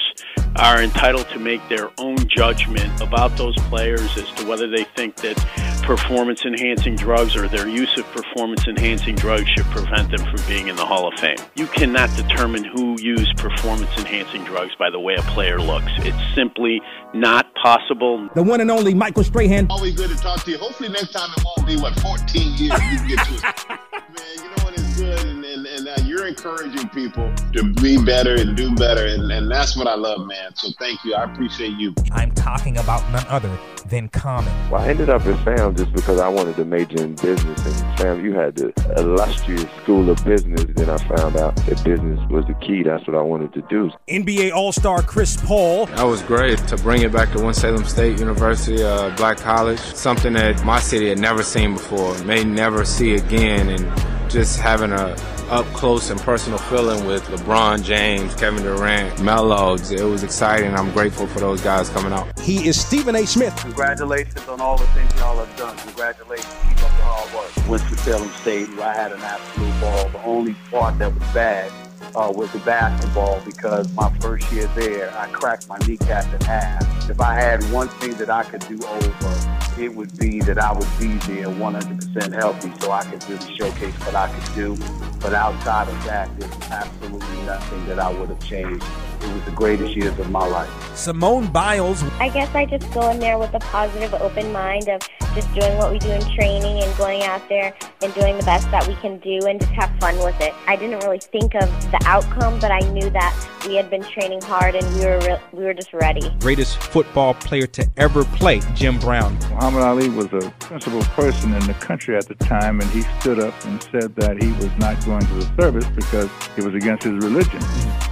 [0.57, 5.17] are entitled to make their own judgment about those players as to whether they think
[5.17, 5.38] that
[5.85, 10.69] performance enhancing drugs or their use of performance enhancing drugs should prevent them from being
[10.69, 11.38] in the Hall of Fame.
[11.55, 15.90] You cannot determine who used performance enhancing drugs by the way a player looks.
[16.01, 16.83] It's simply
[17.14, 18.29] not possible.
[18.35, 19.69] The one and only Michael Strahan.
[19.71, 20.59] Always good to talk to you.
[20.59, 23.33] Hopefully next time it won't be what 14 years you can get to.
[23.73, 28.02] Man, you know what is good and, and, and uh, you're encouraging people to be
[28.02, 30.54] better and do better and, and that's what I love, man.
[30.57, 31.14] So thank you.
[31.14, 31.94] I appreciate you.
[32.12, 33.50] I'm talking about none other
[33.88, 34.52] than Common.
[34.70, 37.66] Well, I ended up at Sam just because I wanted to major in business.
[37.66, 40.64] And Sam, you had the illustrious school of business.
[40.74, 42.83] Then I found out that business was the key.
[42.83, 43.90] That's what I wanted to do.
[44.09, 45.87] NBA All Star Chris Paul.
[45.87, 49.78] That was great to bring it back to Winston-Salem State University, uh, Black College.
[49.78, 53.68] Something that my city had never seen before, may never see again.
[53.68, 55.16] And just having a
[55.49, 59.75] up close and personal feeling with LeBron James, Kevin Durant, Melo.
[59.77, 60.75] It was exciting.
[60.75, 62.37] I'm grateful for those guys coming out.
[62.40, 63.27] He is Stephen A.
[63.27, 63.55] Smith.
[63.59, 65.77] Congratulations on all the things y'all have done.
[65.77, 66.53] Congratulations.
[66.68, 67.68] Keep up the hard work.
[67.68, 70.09] Winston-Salem State, I had an absolute ball.
[70.09, 71.70] The only part that was bad
[72.16, 77.09] uh, was the basketball because my first year there, I cracked my kneecap in half.
[77.09, 80.72] If I had one thing that I could do over, it would be that I
[80.72, 84.76] would be there 100% healthy so I could really showcase what I could do.
[85.20, 88.84] But outside of that, there's absolutely nothing that I would have changed.
[89.24, 90.70] It was the greatest years of my life.
[90.94, 92.02] Simone Biles.
[92.20, 95.00] I guess I just go in there with a positive, open mind of
[95.34, 98.70] just doing what we do in training and going out there and doing the best
[98.70, 100.52] that we can do and just have fun with it.
[100.68, 103.34] I didn't really think of the outcome, but I knew that
[103.66, 106.30] we had been training hard and we were re- we were just ready.
[106.40, 109.34] Greatest football player to ever play, Jim Brown.
[109.50, 113.40] Muhammad Ali was a principal person in the country at the time, and he stood
[113.40, 117.04] up and said that he was not going to the service because it was against
[117.04, 117.60] his religion.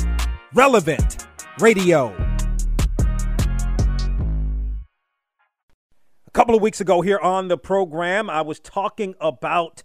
[0.54, 1.26] relevant
[1.60, 2.31] radio.
[6.32, 9.82] Couple of weeks ago here on the program, I was talking about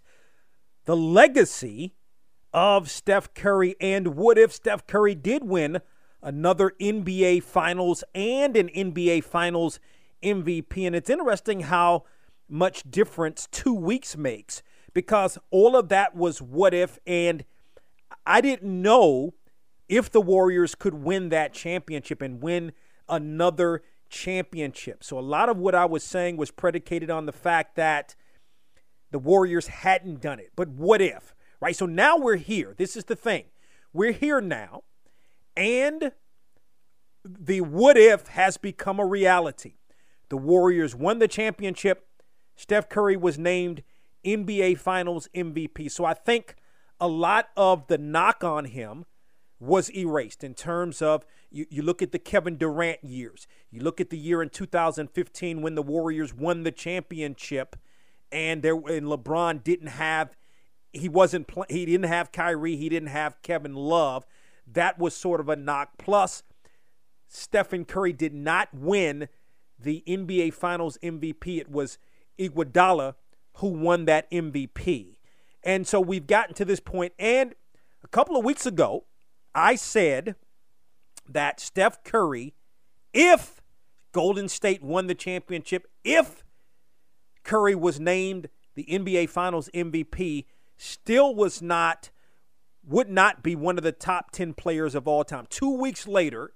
[0.86, 1.94] the legacy
[2.54, 5.82] of Steph Curry and what if Steph Curry did win
[6.22, 9.78] another NBA Finals and an NBA Finals
[10.22, 10.86] MVP.
[10.86, 12.04] And it's interesting how
[12.48, 14.62] much difference two weeks makes
[14.94, 17.44] because all of that was what if, and
[18.24, 19.34] I didn't know
[19.86, 22.72] if the Warriors could win that championship and win
[23.06, 25.04] another championship.
[25.04, 28.14] So a lot of what I was saying was predicated on the fact that
[29.10, 30.52] the Warriors hadn't done it.
[30.56, 31.34] But what if?
[31.60, 31.76] Right?
[31.76, 32.74] So now we're here.
[32.76, 33.44] This is the thing.
[33.92, 34.82] We're here now.
[35.56, 36.12] And
[37.24, 39.74] the what if has become a reality.
[40.28, 42.06] The Warriors won the championship.
[42.56, 43.82] Steph Curry was named
[44.24, 45.90] NBA Finals MVP.
[45.90, 46.56] So I think
[47.00, 49.04] a lot of the knock on him
[49.60, 53.46] was erased in terms of you, you look at the Kevin Durant years.
[53.70, 57.76] You look at the year in 2015 when the Warriors won the championship
[58.30, 60.36] and there and LeBron didn't have
[60.92, 64.26] he wasn't he didn't have Kyrie, he didn't have Kevin Love.
[64.66, 65.98] That was sort of a knock.
[65.98, 66.42] Plus
[67.26, 69.28] Stephen Curry did not win
[69.78, 71.58] the NBA Finals MVP.
[71.58, 71.98] It was
[72.38, 73.14] Iguodala
[73.54, 75.16] who won that MVP.
[75.64, 77.54] And so we've gotten to this point and
[78.02, 79.04] a couple of weeks ago
[79.54, 80.36] I said
[81.28, 82.54] that Steph Curry,
[83.12, 83.60] if
[84.12, 86.44] Golden State won the championship, if
[87.44, 92.10] Curry was named the NBA Finals MVP, still was not,
[92.86, 95.46] would not be one of the top 10 players of all time.
[95.50, 96.52] Two weeks later,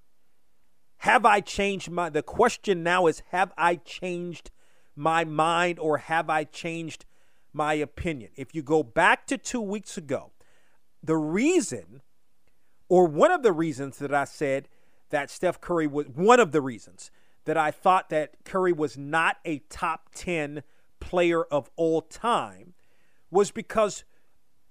[0.99, 4.51] have I changed my, the question now is, have I changed
[4.95, 7.05] my mind or have I changed
[7.53, 8.31] my opinion?
[8.37, 10.31] If you go back to two weeks ago,
[11.03, 12.03] the reason
[12.93, 14.69] or one of the reasons that I said
[15.09, 17.11] that Steph Curry was one of the reasons
[17.47, 20.63] that I thought that Curry was not a top 10
[21.01, 22.75] player of all time
[23.31, 24.05] was because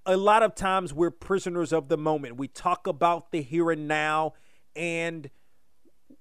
[0.06, 2.38] a lot of times we're prisoners of the moment.
[2.38, 4.34] We talk about the here and now
[4.76, 5.32] and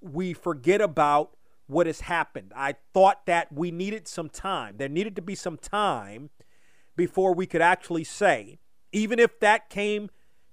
[0.01, 2.51] we forget about what has happened.
[2.55, 4.77] I thought that we needed some time.
[4.77, 6.31] There needed to be some time
[6.95, 8.57] before we could actually say,
[8.91, 10.09] even if that came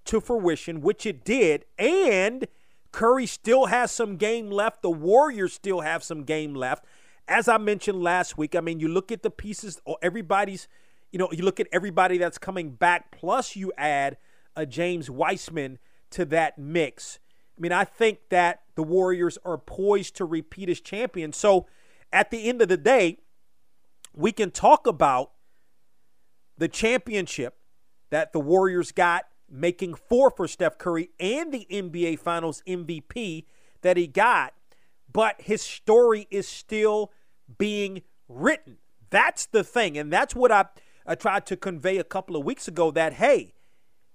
[0.08, 2.48] to fruition, which it did, and
[2.92, 4.82] Curry still has some game left.
[4.82, 6.84] The Warriors still have some game left.
[7.28, 10.66] As I mentioned last week, I mean, you look at the pieces, oh, everybody's,
[11.12, 14.16] you know, you look at everybody that's coming back, plus you add
[14.56, 15.78] a James Wiseman
[16.10, 17.18] to that mix.
[17.56, 21.36] I mean, I think that the Warriors are poised to repeat as champions.
[21.36, 21.66] So
[22.12, 23.18] at the end of the day,
[24.14, 25.32] we can talk about
[26.56, 27.58] the championship
[28.08, 33.44] that the Warriors got making four for Steph Curry and the NBA Finals MVP
[33.82, 34.54] that he got,
[35.12, 37.12] but his story is still
[37.56, 38.78] being written.
[39.10, 39.96] That's the thing.
[39.96, 40.66] And that's what I,
[41.06, 43.54] I tried to convey a couple of weeks ago that, hey,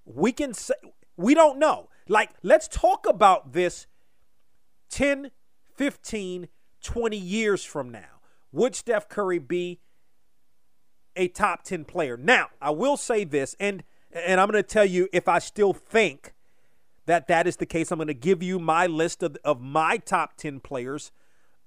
[0.06, 0.76] we can say,
[1.18, 1.90] we don't know.
[2.08, 3.88] Like, let's talk about this
[4.90, 5.32] 10,
[5.76, 6.48] 15,
[6.82, 8.20] 20 years from now.
[8.52, 9.80] Would Steph Curry be
[11.16, 12.18] a top 10 player?
[12.18, 15.74] Now, I will say this, and and I'm going to tell you if I still
[15.74, 16.34] think
[17.06, 17.92] that that is the case.
[17.92, 21.12] I'm going to give you my list of, of my top 10 players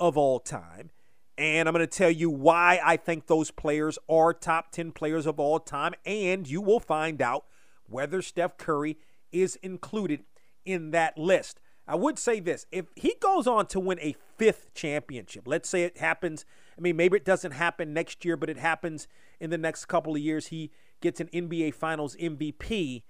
[0.00, 0.90] of all time.
[1.38, 5.26] And I'm going to tell you why I think those players are top 10 players
[5.26, 5.92] of all time.
[6.06, 7.44] And you will find out
[7.88, 8.96] whether Steph Curry
[9.32, 10.24] is included
[10.64, 11.60] in that list.
[11.88, 15.84] I would say this if he goes on to win a fifth championship, let's say
[15.84, 16.44] it happens,
[16.76, 19.06] I mean, maybe it doesn't happen next year, but it happens
[19.38, 20.48] in the next couple of years.
[20.48, 23.02] He gets an NBA Finals MVP.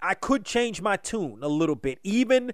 [0.00, 2.52] I could change my tune a little bit, even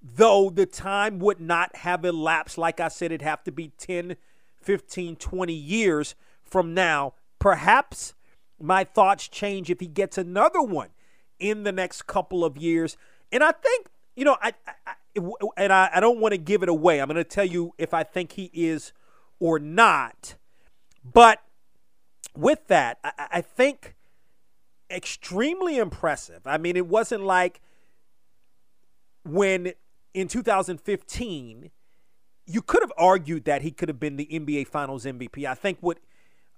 [0.00, 2.58] though the time would not have elapsed.
[2.58, 4.16] Like I said, it'd have to be 10,
[4.60, 7.14] 15, 20 years from now.
[7.38, 8.14] Perhaps
[8.60, 10.90] my thoughts change if he gets another one
[11.38, 12.96] in the next couple of years.
[13.32, 14.52] And I think, you know, I,
[14.86, 14.92] I
[15.56, 17.00] and I, I don't want to give it away.
[17.00, 18.92] I'm going to tell you if I think he is
[19.38, 20.36] or not.
[21.04, 21.40] But
[22.36, 23.94] with that, I, I think
[24.90, 26.42] extremely impressive.
[26.46, 27.60] I mean, it wasn't like
[29.24, 29.72] when
[30.12, 31.70] in 2015
[32.46, 35.46] you could have argued that he could have been the NBA Finals MVP.
[35.46, 35.98] I think what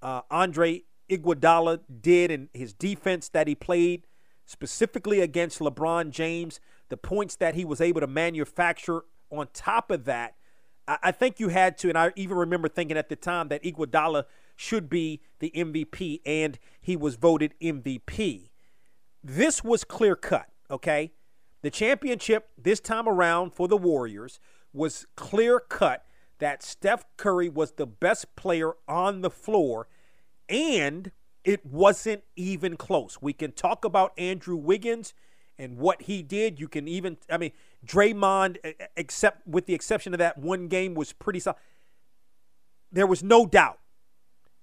[0.02, 4.06] uh, Andre Iguodala did and his defense that he played
[4.44, 10.04] specifically against LeBron James, the points that he was able to manufacture on top of
[10.04, 10.34] that,
[10.88, 13.62] I, I think you had to, and I even remember thinking at the time that
[13.62, 14.24] Iguodala
[14.56, 18.50] should be the MVP, and he was voted MVP.
[19.22, 21.12] This was clear cut, okay?
[21.62, 24.40] The championship this time around for the Warriors
[24.72, 26.04] was clear cut
[26.38, 29.88] that Steph Curry was the best player on the floor,
[30.48, 31.12] and
[31.44, 33.18] it wasn't even close.
[33.20, 35.14] We can talk about Andrew Wiggins
[35.58, 36.60] and what he did.
[36.60, 37.52] You can even, I mean,
[37.86, 38.58] Draymond,
[38.96, 41.56] except with the exception of that one game, was pretty solid.
[42.92, 43.78] There was no doubt.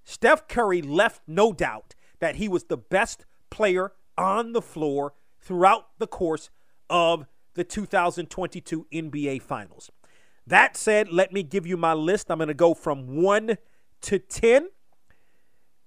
[0.03, 5.87] Steph Curry left no doubt that he was the best player on the floor throughout
[5.99, 6.49] the course
[6.89, 7.25] of
[7.55, 9.91] the 2022 NBA Finals.
[10.45, 12.29] That said, let me give you my list.
[12.29, 13.57] I'm going to go from 1
[14.01, 14.69] to 10.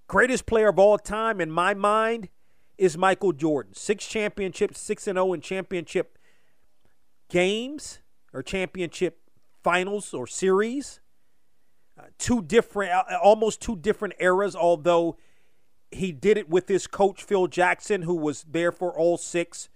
[0.07, 2.29] Greatest player of all time in my mind
[2.77, 3.73] is Michael Jordan.
[3.73, 6.17] Six championships, 6 and 0 in championship
[7.29, 7.99] games
[8.33, 9.19] or championship
[9.63, 11.01] finals or series.
[12.17, 15.17] Two different, uh, almost two different eras, although
[15.91, 19.69] he did it with his coach, Phil Jackson, who was there for all six,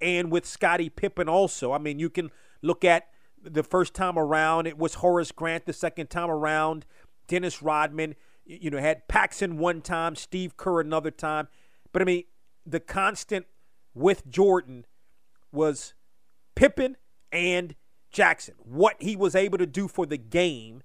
[0.00, 1.72] and with Scottie Pippen also.
[1.72, 2.30] I mean, you can
[2.62, 3.08] look at
[3.42, 5.66] the first time around, it was Horace Grant.
[5.66, 6.86] The second time around,
[7.26, 8.14] Dennis Rodman
[8.58, 11.48] you know, had Paxson one time, Steve Kerr another time.
[11.92, 12.24] But I mean,
[12.66, 13.46] the constant
[13.94, 14.86] with Jordan
[15.52, 15.94] was
[16.54, 16.96] Pippen
[17.30, 17.76] and
[18.10, 18.54] Jackson.
[18.58, 20.82] What he was able to do for the game.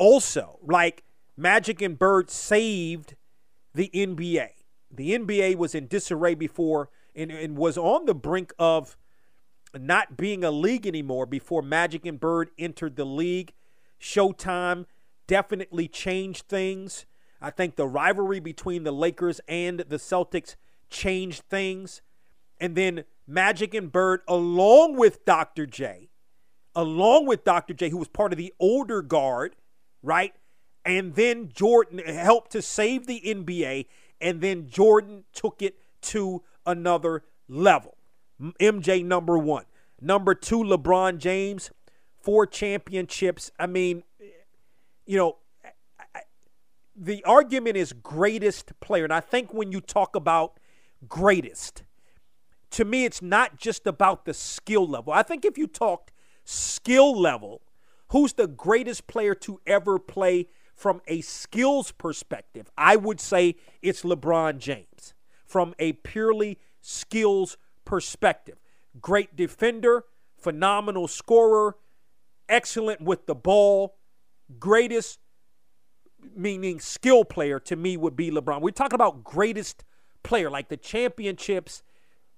[0.00, 1.04] Also, like
[1.36, 3.16] Magic and Bird saved
[3.74, 4.48] the NBA.
[4.90, 8.96] The NBA was in disarray before and, and was on the brink of
[9.78, 13.52] not being a league anymore before Magic and Bird entered the league.
[14.00, 14.86] Showtime
[15.26, 17.04] definitely changed things.
[17.38, 20.56] I think the rivalry between the Lakers and the Celtics
[20.88, 22.00] changed things.
[22.58, 25.66] And then Magic and Bird, along with Dr.
[25.66, 26.08] J,
[26.74, 27.74] along with Dr.
[27.74, 29.56] J, who was part of the older guard,
[30.02, 30.34] right?
[30.84, 33.86] And then Jordan helped to save the NBA.
[34.20, 37.96] And then Jordan took it to another level.
[38.60, 39.64] MJ number one.
[40.00, 41.70] Number two, LeBron James,
[42.20, 43.50] four championships.
[43.58, 44.02] I mean,
[45.06, 45.36] you know,
[46.96, 49.04] the argument is greatest player.
[49.04, 50.58] And I think when you talk about
[51.08, 51.82] greatest,
[52.70, 55.12] to me, it's not just about the skill level.
[55.12, 56.12] I think if you talked
[56.44, 57.62] skill level,
[58.10, 64.02] who's the greatest player to ever play from a skills perspective, I would say it's
[64.02, 65.14] LeBron James
[65.46, 68.58] from a purely skills perspective.
[69.00, 70.04] Great defender,
[70.38, 71.76] phenomenal scorer,
[72.48, 73.96] excellent with the ball,
[74.58, 75.18] greatest,
[76.34, 78.60] meaning skill player to me would be LeBron.
[78.60, 79.84] We're talking about greatest
[80.22, 81.82] player, like the championships,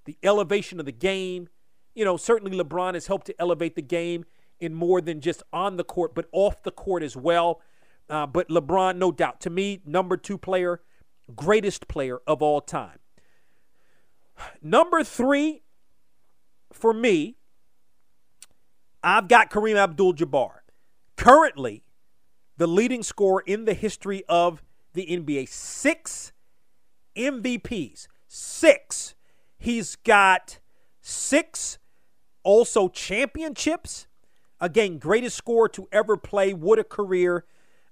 [0.05, 1.49] the elevation of the game.
[1.95, 4.25] You know, certainly LeBron has helped to elevate the game
[4.63, 7.61] in more than just on the court, but off the court as well.
[8.09, 10.81] Uh, but LeBron, no doubt, to me, number two player,
[11.35, 12.99] greatest player of all time.
[14.63, 15.63] Number three
[16.73, 17.37] for me,
[19.03, 20.61] I've got Kareem Abdul Jabbar.
[21.17, 21.85] Currently,
[22.57, 24.63] the leading scorer in the history of
[24.95, 25.49] the NBA.
[25.49, 26.33] Six
[27.17, 28.09] MVPs.
[28.29, 29.15] Six.
[29.59, 30.59] He's got
[31.01, 31.79] six
[32.43, 34.07] also championships.
[34.63, 36.55] Again, greatest scorer to ever play.
[36.55, 37.45] What a career.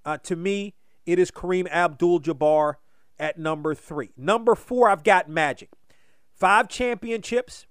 [0.04, 2.74] Uh, to me, it is Kareem Abdul Jabbar
[3.18, 4.10] at number three.
[4.16, 5.70] Number four, I've got Magic.
[6.32, 7.66] Five championships.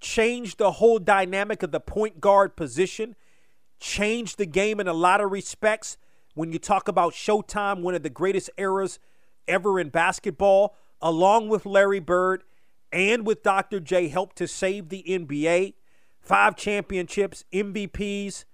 [0.00, 3.14] Changed the whole dynamic of the point guard position.
[3.78, 5.96] Changed the game in a lot of respects.
[6.34, 8.98] When you talk about Showtime, one of the greatest eras
[9.46, 12.42] ever in basketball, along with Larry Bird
[12.90, 13.78] and with Dr.
[13.78, 15.74] J, helped to save the NBA.
[16.22, 18.44] Five championships, MVPs.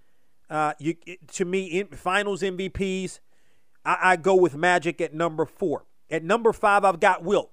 [0.49, 0.95] Uh, you,
[1.33, 3.21] to me, in, finals MVPs.
[3.85, 5.85] I, I go with Magic at number four.
[6.11, 7.51] At number five, I've got Wilt.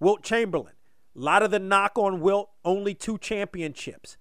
[0.00, 0.72] Wilt Chamberlain.
[1.16, 4.16] A lot of the knock on Wilt, only two championships.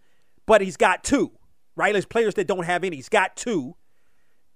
[0.45, 1.31] But he's got two,
[1.75, 1.93] right?
[1.93, 2.97] There's players that don't have any.
[2.97, 3.75] He's got two.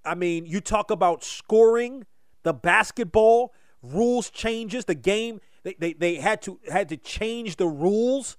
[0.06, 2.06] I mean, you talk about scoring,
[2.44, 7.68] the basketball, rules changes, the game, they, they, they had to had to change the
[7.68, 8.38] rules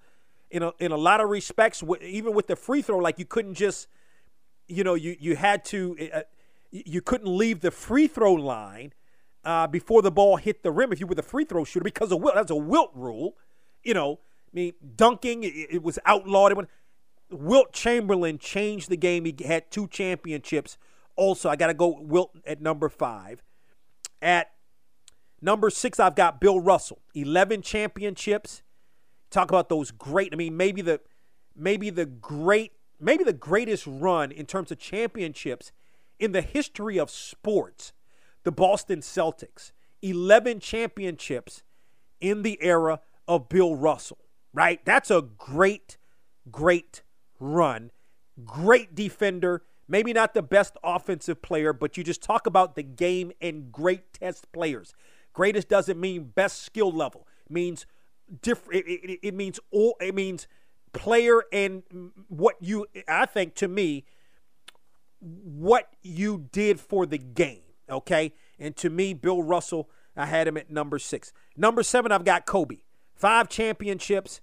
[0.51, 3.55] in a, in a lot of respects, even with the free throw, like you couldn't
[3.55, 3.89] just,
[4.67, 6.21] you know, you, you had to, uh,
[6.71, 8.93] you couldn't leave the free throw line
[9.45, 12.13] uh, before the ball hit the rim if you were the free throw shooter because
[12.13, 12.35] of Wilt.
[12.35, 13.37] That's a Wilt rule.
[13.83, 16.53] You know, I mean, dunking, it, it was outlawed.
[16.53, 16.69] It
[17.31, 19.25] Wilt Chamberlain changed the game.
[19.25, 20.79] He had two championships.
[21.17, 23.43] Also, I got to go Wilt at number five.
[24.23, 24.51] At
[25.41, 27.01] number six, I've got Bill Russell.
[27.15, 28.63] 11 championships.
[29.31, 31.01] Talk about those great, I mean, maybe the
[31.55, 35.73] maybe the great, maybe the greatest run in terms of championships
[36.19, 37.93] in the history of sports
[38.45, 39.73] the Boston Celtics.
[40.01, 41.63] 11 championships
[42.21, 44.19] in the era of Bill Russell,
[44.55, 44.83] right?
[44.85, 45.99] That's a great,
[46.51, 47.03] great
[47.41, 47.91] run.
[48.45, 49.63] Great defender.
[49.89, 54.13] Maybe not the best offensive player, but you just talk about the game and great
[54.13, 54.95] test players.
[55.33, 57.27] Greatest doesn't mean best skill level.
[57.47, 57.87] It means
[58.43, 58.87] different.
[58.87, 59.97] It, it, it means all.
[60.01, 60.47] It means
[60.93, 61.83] player and
[62.29, 62.87] what you.
[63.07, 64.05] I think to me,
[65.21, 67.63] what you did for the game.
[67.91, 68.33] Okay.
[68.59, 71.33] And to me, Bill Russell, I had him at number six.
[71.57, 72.79] Number seven, I've got Kobe.
[73.15, 74.41] Five championships.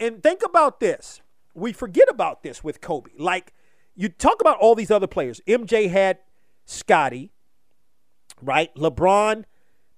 [0.00, 1.20] And think about this.
[1.54, 3.10] We forget about this with Kobe.
[3.18, 3.52] Like,
[3.94, 5.40] you talk about all these other players.
[5.46, 6.18] MJ had
[6.64, 7.32] Scottie,
[8.40, 8.72] right?
[8.76, 9.44] LeBron,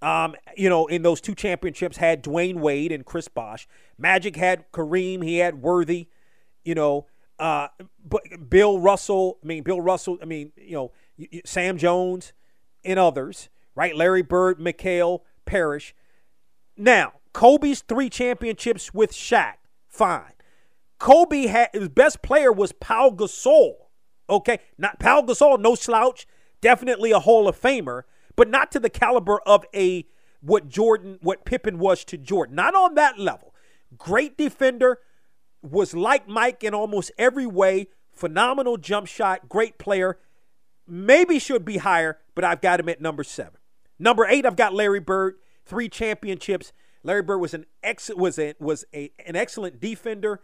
[0.03, 3.68] um, you know, in those two championships had Dwyane Wade and Chris Bosh.
[3.98, 5.22] Magic had Kareem.
[5.22, 6.09] He had Worthy,
[6.64, 7.07] you know.
[7.38, 7.68] Uh,
[8.07, 10.92] but Bill Russell, I mean, Bill Russell, I mean, you know,
[11.44, 12.32] Sam Jones
[12.84, 13.96] and others, right?
[13.96, 15.94] Larry Bird, McHale, Parish.
[16.76, 19.55] Now, Kobe's three championships with Shaq,
[19.88, 20.32] fine.
[20.98, 23.74] Kobe had his best player was Paul Gasol.
[24.28, 26.26] Okay, not Paul Gasol, no slouch,
[26.61, 28.03] definitely a Hall of Famer,
[28.41, 30.07] but not to the caliber of a
[30.41, 32.57] what Jordan, what Pippen was to Jordan.
[32.57, 33.55] Not on that level.
[33.99, 34.97] Great defender,
[35.61, 37.88] was like Mike in almost every way.
[38.14, 40.18] Phenomenal jump shot, great player.
[40.88, 43.61] Maybe should be higher, but I've got him at number seven.
[43.99, 45.34] Number eight, I've got Larry Bird,
[45.66, 46.72] three championships.
[47.03, 50.41] Larry Bird was an ex was a was a, an excellent defender,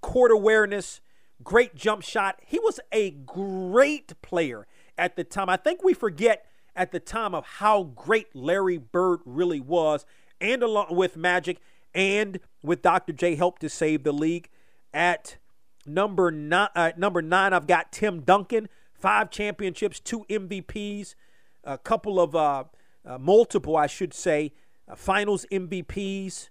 [0.00, 1.00] court awareness,
[1.42, 2.38] great jump shot.
[2.46, 5.48] He was a great player at the time.
[5.48, 6.44] I think we forget
[6.78, 10.06] at the time of how great Larry Bird really was,
[10.40, 11.58] and along with Magic
[11.92, 13.12] and with Dr.
[13.12, 14.48] J helped to save the league.
[14.94, 15.36] At
[15.84, 21.16] number nine, uh, number nine, I've got Tim Duncan, five championships, two MVPs,
[21.64, 22.64] a couple of uh,
[23.04, 24.52] uh, multiple, I should say,
[24.88, 26.48] uh, Finals MVPs.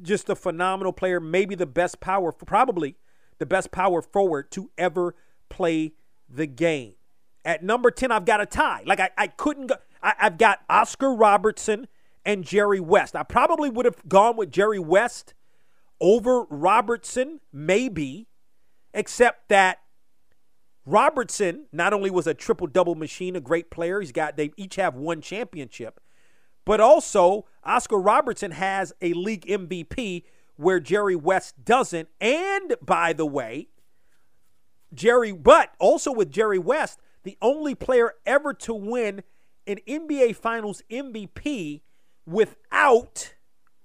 [0.00, 2.94] Just a phenomenal player, maybe the best power, probably
[3.38, 5.16] the best power forward to ever
[5.48, 5.94] play
[6.28, 6.94] the game.
[7.46, 8.82] At number 10, I've got a tie.
[8.84, 9.76] Like, I, I couldn't go.
[10.02, 11.86] I, I've got Oscar Robertson
[12.24, 13.14] and Jerry West.
[13.14, 15.32] I probably would have gone with Jerry West
[16.00, 18.26] over Robertson, maybe,
[18.92, 19.78] except that
[20.84, 24.74] Robertson not only was a triple double machine, a great player, he's got they each
[24.74, 26.00] have one championship,
[26.64, 30.24] but also Oscar Robertson has a league MVP
[30.56, 32.08] where Jerry West doesn't.
[32.20, 33.68] And by the way,
[34.92, 39.22] Jerry, but also with Jerry West, the only player ever to win
[39.66, 41.82] an NBA Finals MVP
[42.24, 43.34] without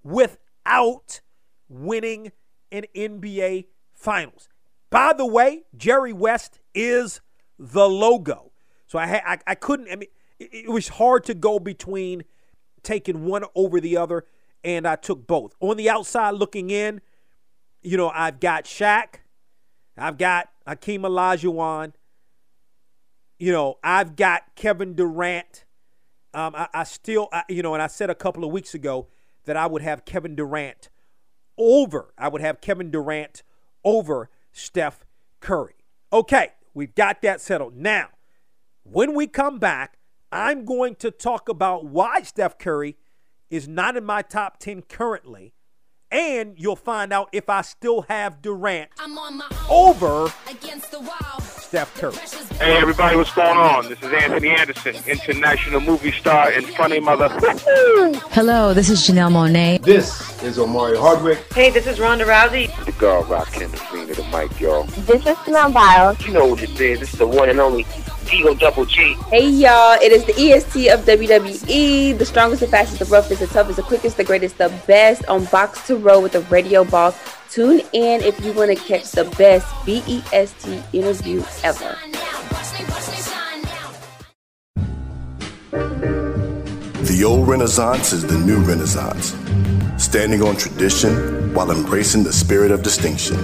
[0.04, 1.22] without
[1.68, 2.32] winning
[2.72, 4.48] an NBA Finals.
[4.92, 7.22] By the way, Jerry West is
[7.58, 8.52] the logo.
[8.86, 9.88] So I I, I couldn't.
[9.92, 12.24] I mean, it, it was hard to go between
[12.84, 14.26] taking one over the other.
[14.64, 15.56] and I took both.
[15.60, 17.02] On the outside looking in,
[17.82, 19.22] you know, I've got Shaq,
[19.98, 21.94] I've got Hakeem Olajuwon,
[23.42, 25.66] you know, I've got Kevin Durant.
[26.32, 29.08] Um, I, I still, I, you know, and I said a couple of weeks ago
[29.46, 30.90] that I would have Kevin Durant
[31.58, 32.14] over.
[32.20, 33.42] I would have Kevin Durant
[33.84, 35.08] over Steph
[35.40, 35.74] Curry.
[36.14, 37.76] Okay, we've got that settled.
[37.76, 38.10] Now,
[38.84, 39.98] when we come back,
[40.32, 42.96] I'm going to talk about why Steph Curry
[43.50, 45.56] is not in my top 10 currently.
[46.12, 48.92] And you'll find out if I still have Durant
[49.68, 50.32] over
[51.72, 52.14] Steph Curry.
[52.58, 53.88] Hey everybody, what's going on?
[53.88, 57.30] This is Anthony Anderson, international movie star and funny mother.
[58.32, 59.82] Hello, this is Janelle Monáe.
[59.82, 61.40] This is Omari Hardwick.
[61.54, 62.68] Hey, this is Ronda Rousey.
[62.84, 64.84] The God Rock and the Queen of the mic, y'all.
[64.84, 66.20] This is Simone Biles.
[66.28, 67.00] You know what it is.
[67.00, 67.86] This is the one and only
[68.34, 69.14] Eagle Double G.
[69.30, 73.48] Hey y'all, it is the EST of WWE, the strongest, the fastest, the roughest, the
[73.48, 77.18] toughest, the quickest, the greatest, the best on Box to Row with the Radio Boss.
[77.52, 81.98] Tune in if you want to catch the best BEST interview ever.
[87.04, 89.36] The old Renaissance is the new Renaissance,
[90.02, 93.36] standing on tradition while embracing the spirit of distinction.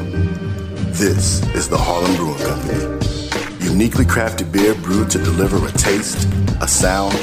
[0.93, 3.65] This is the Harlem Brewing Company.
[3.69, 6.29] Uniquely crafted beer brewed to deliver a taste,
[6.61, 7.13] a sound,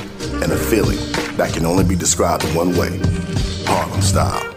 [0.43, 0.99] and a feeling
[1.39, 3.01] that can only be described in one way
[3.65, 4.54] Harlem style.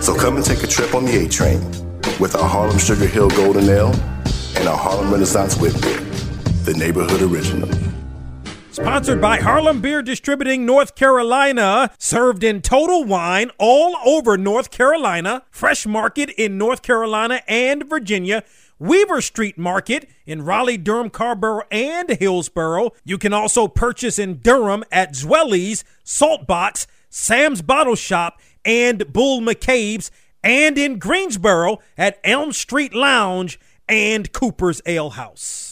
[0.00, 1.60] So come and take a trip on the A train
[2.18, 3.92] with our Harlem Sugar Hill Golden Ale
[4.56, 6.00] and our Harlem Renaissance Wit Beer,
[6.64, 7.68] the neighborhood original.
[8.72, 15.42] Sponsored by Harlem Beer Distributing North Carolina, served in total wine all over North Carolina,
[15.50, 18.42] Fresh Market in North Carolina and Virginia,
[18.78, 22.92] Weaver Street Market in Raleigh, Durham, Carrboro, and Hillsborough.
[23.04, 30.10] You can also purchase in Durham at Zweli's, Saltbox, Sam's Bottle Shop, and Bull McCabe's,
[30.42, 33.58] and in Greensboro at Elm Street Lounge
[33.88, 35.71] and Cooper's Ale House.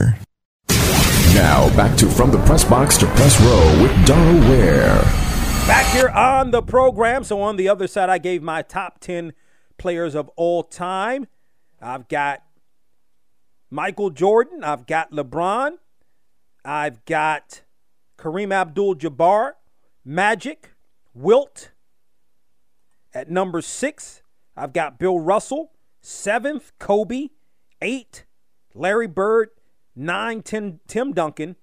[1.33, 5.01] Now back to From the Press Box to Press Row with Darrell Ware.
[5.67, 7.23] Back here on the program.
[7.23, 9.33] So on the other side, I gave my top 10
[9.77, 11.27] players of all time.
[11.81, 12.43] I've got
[13.69, 14.63] Michael Jordan.
[14.63, 15.77] I've got LeBron.
[16.65, 17.61] I've got
[18.17, 19.53] Kareem Abdul Jabbar,
[20.05, 20.75] Magic,
[21.13, 21.71] Wilt.
[23.13, 24.21] At number six,
[24.55, 25.71] I've got Bill Russell.
[26.01, 27.29] Seventh, Kobe.
[27.81, 28.25] Eight,
[28.75, 29.49] Larry Bird.
[29.95, 31.55] Nine, Tim, Tim Duncan.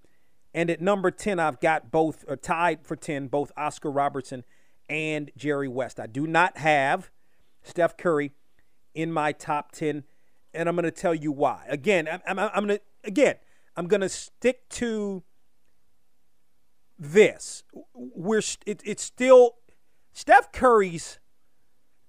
[0.54, 4.44] And at number 10, I've got both, or tied for 10, both Oscar Robertson
[4.88, 6.00] and Jerry West.
[6.00, 7.10] I do not have
[7.62, 8.32] Steph Curry
[8.94, 10.04] in my top 10,
[10.54, 11.64] and I'm going to tell you why.
[11.68, 13.36] Again, I'm, I'm, I'm going to, again,
[13.76, 15.22] I'm going to stick to
[16.98, 17.62] this.
[17.94, 19.56] We're, it, it's still,
[20.12, 21.20] Steph Curry's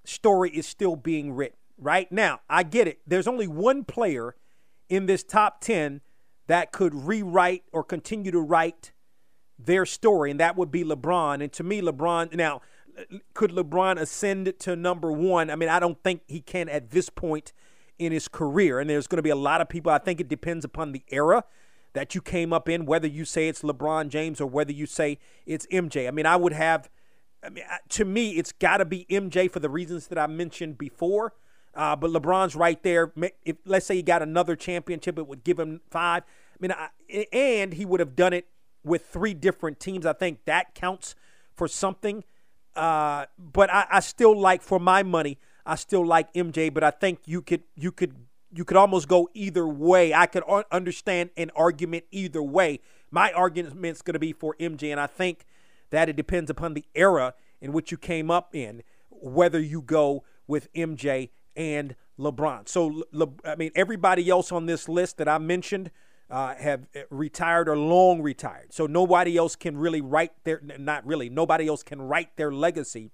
[0.06, 2.12] story is still being written, right?
[2.12, 3.02] Now, I get it.
[3.06, 4.36] There's only one player
[4.88, 6.02] in this top 10
[6.50, 8.92] that could rewrite or continue to write
[9.60, 11.44] their story, and that would be LeBron.
[11.44, 12.62] And to me, LeBron, now,
[13.36, 15.52] could LeBron ascend to number one?
[15.52, 17.54] I mean, I don't think he can at this point
[18.00, 18.80] in his career.
[18.80, 21.04] And there's going to be a lot of people, I think it depends upon the
[21.10, 21.44] era
[21.94, 25.20] that you came up in, whether you say it's LeBron James or whether you say
[25.46, 26.08] it's MJ.
[26.08, 26.90] I mean, I would have,
[27.44, 30.80] I mean, to me, it's got to be MJ for the reasons that I mentioned
[30.80, 31.34] before.
[31.80, 33.14] Uh, but LeBron's right there.
[33.46, 36.24] If let's say he got another championship, it would give him five.
[36.24, 36.90] I mean, I,
[37.32, 38.48] and he would have done it
[38.84, 40.06] with three different teams.
[40.06, 41.16] I think that counts
[41.56, 42.26] for something.
[42.76, 46.74] Uh, but I, I still like, for my money, I still like MJ.
[46.74, 48.14] But I think you could you could
[48.52, 50.14] you could almost go either way.
[50.14, 52.82] I could understand an argument either way.
[53.10, 55.46] My argument's going to be for MJ, and I think
[55.92, 60.26] that it depends upon the era in which you came up in, whether you go
[60.46, 62.68] with MJ and LeBron.
[62.68, 65.92] So, Le, I mean, everybody else on this list that I mentioned
[66.30, 68.74] uh, have uh, retired or long retired.
[68.74, 73.12] So nobody else can really write their, not really, nobody else can write their legacy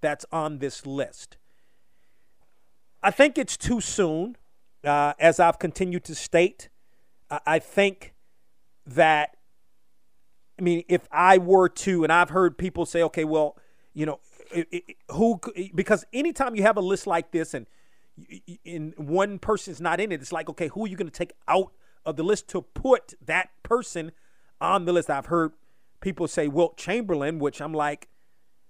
[0.00, 1.36] that's on this list.
[3.02, 4.36] I think it's too soon,
[4.82, 6.70] uh, as I've continued to state.
[7.46, 8.14] I think
[8.86, 9.36] that,
[10.58, 13.58] I mean, if I were to, and I've heard people say, okay, well,
[13.92, 14.20] you know,
[15.10, 15.40] who
[15.74, 17.66] because anytime you have a list like this and
[18.64, 21.32] in one person's not in it, it's like okay, who are you going to take
[21.48, 21.72] out
[22.06, 24.12] of the list to put that person
[24.60, 25.10] on the list?
[25.10, 25.52] I've heard
[26.00, 28.08] people say Wilt Chamberlain, which I'm like,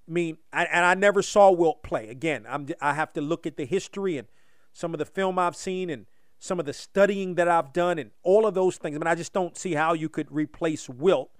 [0.08, 2.08] I mean, I, and I never saw Wilt play.
[2.08, 4.28] Again, I'm I have to look at the history and
[4.72, 6.06] some of the film I've seen and
[6.38, 8.96] some of the studying that I've done and all of those things.
[8.96, 11.30] I mean, I just don't see how you could replace Wilt.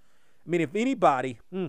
[0.46, 1.66] I mean, if anybody, hmm,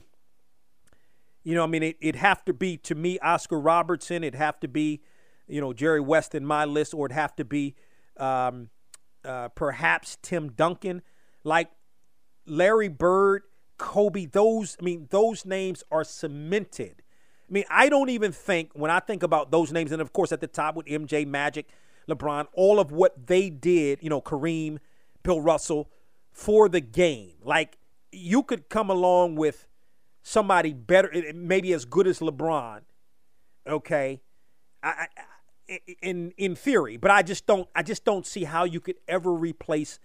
[1.45, 4.23] you know, I mean, it, it'd have to be, to me, Oscar Robertson.
[4.23, 5.01] It'd have to be,
[5.47, 7.75] you know, Jerry West in my list, or it'd have to be
[8.17, 8.69] um,
[9.23, 11.03] uh, perhaps Tim Duncan.
[11.43, 11.69] Like
[12.47, 13.43] Larry Bird,
[13.77, 17.03] Kobe, those, I mean, those names are cemented.
[17.47, 20.31] I mean, I don't even think, when I think about those names, and of course
[20.31, 21.67] at the top with MJ, Magic,
[22.09, 24.79] LeBron, all of what they did, you know, Kareem,
[25.21, 25.91] Bill Russell,
[26.31, 27.33] for the game.
[27.43, 27.77] Like,
[28.11, 29.67] you could come along with
[30.25, 32.81] somebody better, maybe as good as LeBron,
[33.67, 34.21] okay,
[34.81, 35.07] I,
[35.69, 38.97] I, in in theory, but I just don't I just don't see how you could
[39.07, 39.99] ever replace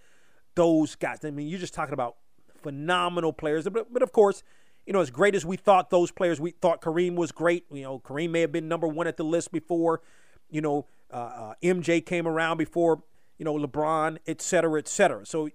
[0.54, 1.24] those guys.
[1.24, 2.16] I mean, you're just talking about
[2.62, 4.42] phenomenal players, but, but of course,
[4.86, 7.64] you know, as great as we thought those players, we thought Kareem was great.
[7.72, 10.02] You know, Kareem may have been number one at the list before,
[10.50, 13.02] you know, uh, uh, MJ came around before,
[13.38, 15.24] you know, LeBron, et cetera, et cetera.
[15.24, 15.48] So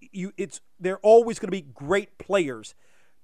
[0.00, 2.74] you, it's they're always going to be great players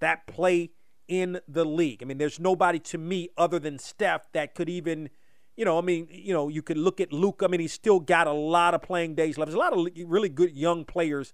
[0.05, 0.71] that play
[1.09, 2.03] in the league.
[2.03, 5.09] I mean, there's nobody to me other than Steph that could even,
[5.57, 7.41] you know, I mean, you know, you could look at Luke.
[7.43, 9.51] I mean, he's still got a lot of playing days left.
[9.51, 11.33] There's a lot of really good young players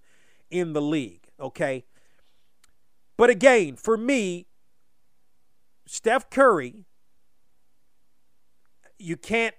[0.50, 1.84] in the league, okay?
[3.16, 4.46] But again, for me,
[5.86, 6.86] Steph Curry,
[8.98, 9.54] you can't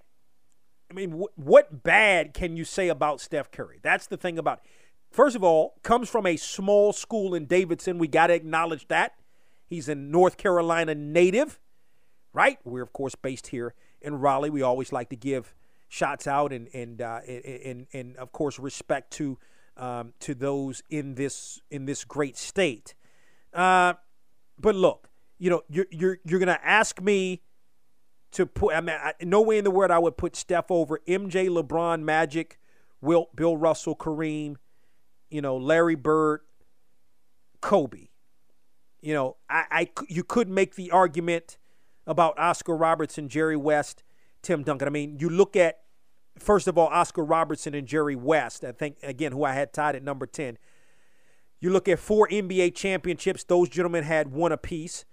[0.89, 3.80] I mean, wh- what bad can you say about Steph Curry?
[3.82, 4.70] That's the thing about it.
[5.12, 7.97] First of all, comes from a small school in Davidson.
[7.97, 9.16] We got to acknowledge that.
[9.68, 11.59] He's a North Carolina native,
[12.34, 12.59] right?
[12.64, 14.49] We're, of course, based here in Raleigh.
[14.49, 15.53] We always like to give
[15.89, 19.38] shots out and, and, uh, and, and, of course, respect to,
[19.76, 22.95] um, to those in this, in this great state.
[23.53, 23.93] Uh,
[24.57, 27.41] but look, you know, you're, you're, you're going to ask me
[28.32, 31.01] to put, I mean, I, no way in the world I would put Steph over
[31.05, 32.59] MJ, LeBron, Magic,
[33.01, 34.55] Wilt, Bill Russell, Kareem,
[35.32, 36.41] you know, Larry Bird,
[37.61, 38.09] Kobe.
[39.01, 41.57] You know, I, I you could make the argument
[42.05, 44.03] about Oscar Robertson, Jerry West,
[44.43, 44.88] Tim Duncan.
[44.88, 45.79] I mean, you look at
[46.38, 48.63] first of all Oscar Robertson and Jerry West.
[48.63, 50.57] I think again who I had tied at number ten.
[51.59, 55.05] You look at four NBA championships; those gentlemen had one apiece.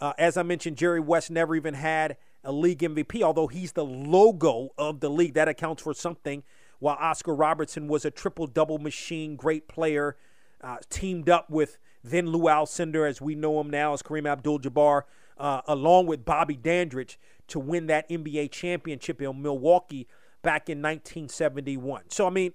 [0.00, 3.84] Uh, as I mentioned, Jerry West never even had a league MVP, although he's the
[3.84, 5.34] logo of the league.
[5.34, 6.44] That accounts for something
[6.84, 10.18] while Oscar Robertson was a triple double machine, great player,
[10.60, 14.58] uh, teamed up with then Lou Alcindor, as we know him now, as Kareem Abdul
[14.58, 15.04] Jabbar,
[15.38, 17.18] uh, along with Bobby Dandridge
[17.48, 20.06] to win that NBA championship in Milwaukee
[20.42, 22.02] back in 1971.
[22.08, 22.52] So, I mean,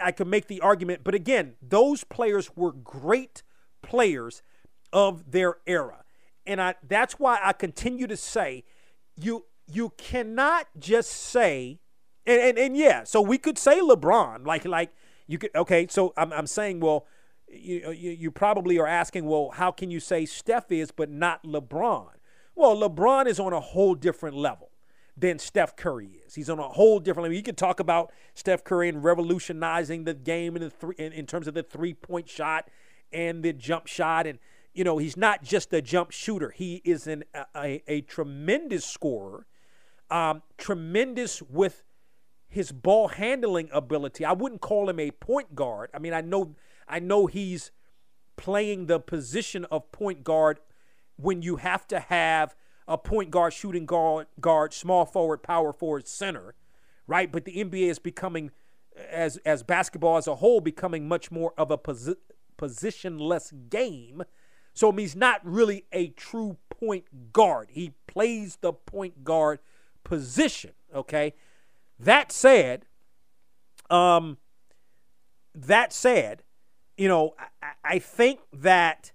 [0.00, 3.42] I could make the argument, but again, those players were great
[3.82, 4.44] players
[4.92, 6.04] of their era.
[6.46, 8.62] And I, that's why I continue to say
[9.16, 11.80] you you cannot just say
[12.26, 14.92] and, and, and yeah, so we could say LeBron, like like
[15.26, 15.86] you could okay.
[15.88, 17.06] So I'm I'm saying, well,
[17.48, 21.44] you, you you probably are asking, well, how can you say Steph is but not
[21.44, 22.10] LeBron?
[22.54, 24.70] Well, LeBron is on a whole different level
[25.16, 26.34] than Steph Curry is.
[26.34, 27.36] He's on a whole different level.
[27.36, 31.26] You can talk about Steph Curry and revolutionizing the game in the three in, in
[31.26, 32.68] terms of the three point shot
[33.12, 34.38] and the jump shot and
[34.74, 38.84] you know he's not just a jump shooter he is an, a, a, a tremendous
[38.84, 39.46] scorer
[40.10, 41.82] um, tremendous with
[42.48, 44.24] his ball handling ability.
[44.24, 45.90] I wouldn't call him a point guard.
[45.92, 46.54] I mean, I know
[46.88, 47.70] I know he's
[48.36, 50.60] playing the position of point guard
[51.16, 52.54] when you have to have
[52.86, 56.54] a point guard, shooting guard, guard, small forward, power forward, center,
[57.06, 57.30] right?
[57.32, 58.50] But the NBA is becoming
[59.10, 62.16] as as basketball as a whole becoming much more of a posi-
[62.58, 64.22] positionless game.
[64.72, 67.68] So he's not really a true point guard.
[67.72, 69.58] He plays the point guard
[70.04, 71.34] position, okay?
[71.98, 72.86] That said,
[73.90, 74.38] um,
[75.54, 76.42] that said,
[76.96, 79.12] you know, I, I think that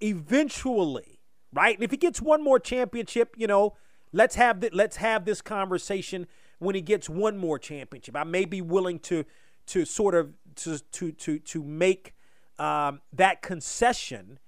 [0.00, 1.20] eventually,
[1.52, 1.76] right?
[1.76, 3.76] And if he gets one more championship, you know,
[4.12, 6.26] let's have the, let's have this conversation
[6.58, 8.16] when he gets one more championship.
[8.16, 9.24] I may be willing to
[9.66, 12.14] to sort of to to to to make
[12.58, 14.38] um, that concession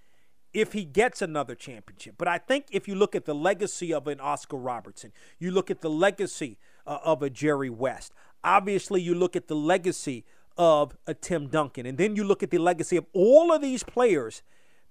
[0.52, 2.16] if he gets another championship.
[2.18, 5.70] But I think if you look at the legacy of an Oscar Robertson, you look
[5.70, 8.12] at the legacy uh, of a Jerry West.
[8.44, 10.24] Obviously, you look at the legacy
[10.56, 13.82] of a Tim Duncan, and then you look at the legacy of all of these
[13.82, 14.42] players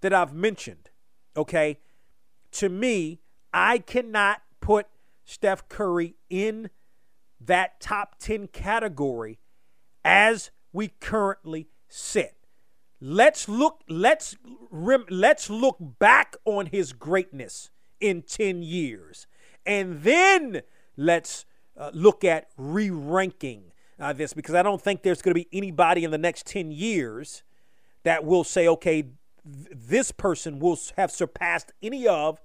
[0.01, 0.89] that I've mentioned.
[1.35, 1.79] Okay,
[2.53, 3.19] to me,
[3.53, 4.87] I cannot put
[5.25, 6.69] Steph Curry in
[7.39, 9.39] that top 10 category
[10.03, 12.35] as we currently sit.
[12.99, 14.35] Let's look let's
[14.69, 19.27] rem, let's look back on his greatness in 10 years.
[19.65, 20.61] And then
[20.95, 21.45] let's
[21.77, 26.03] uh, look at re-ranking uh, this because I don't think there's going to be anybody
[26.03, 27.43] in the next 10 years
[28.03, 29.13] that will say okay th-
[29.73, 32.41] this person will have surpassed any of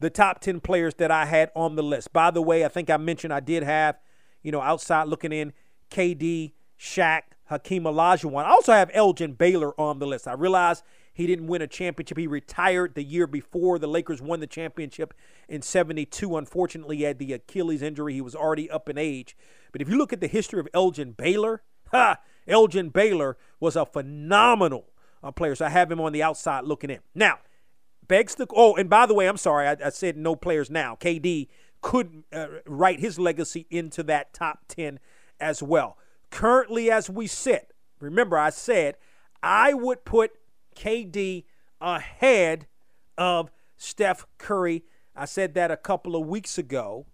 [0.00, 2.12] the top 10 players that I had on the list.
[2.12, 3.98] By the way, I think I mentioned I did have,
[4.42, 5.52] you know, outside looking in
[5.90, 8.44] KD, Shaq, Hakeem Olajuwon.
[8.44, 10.28] I also have Elgin Baylor on the list.
[10.28, 10.82] I realize
[11.18, 12.16] he didn't win a championship.
[12.16, 15.12] He retired the year before the Lakers won the championship
[15.48, 16.36] in 72.
[16.36, 18.14] Unfortunately, he had the Achilles injury.
[18.14, 19.36] He was already up in age.
[19.72, 23.84] But if you look at the history of Elgin Baylor, ha, Elgin Baylor was a
[23.84, 24.90] phenomenal
[25.20, 25.56] uh, player.
[25.56, 27.00] So I have him on the outside looking in.
[27.16, 27.38] Now,
[28.06, 30.96] begs the oh, and by the way, I'm sorry, I, I said no players now.
[31.00, 31.48] KD
[31.80, 35.00] could uh, write his legacy into that top 10
[35.40, 35.98] as well.
[36.30, 38.98] Currently, as we sit, remember I said
[39.42, 40.30] I would put
[40.78, 41.44] KD
[41.80, 42.66] ahead
[43.16, 44.84] of Steph Curry.
[45.14, 47.06] I said that a couple of weeks ago.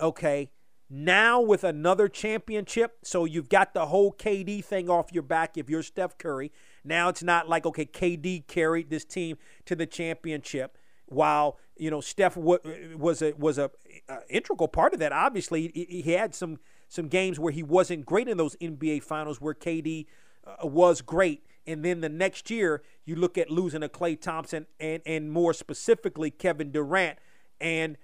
[0.00, 0.50] Okay.
[0.88, 5.68] Now with another championship, so you've got the whole KD thing off your back if
[5.68, 6.52] you're Steph Curry.
[6.84, 12.00] Now it's not like okay, KD carried this team to the championship while you know
[12.00, 13.70] Steph was a was a,
[14.08, 15.12] a integral part of that.
[15.12, 19.54] Obviously, he had some some games where he wasn't great in those NBA finals where
[19.54, 20.06] KD
[20.46, 21.44] uh, was great.
[21.66, 25.52] And then the next year, you look at losing a Klay Thompson and and more
[25.52, 27.18] specifically Kevin Durant,
[27.60, 27.96] and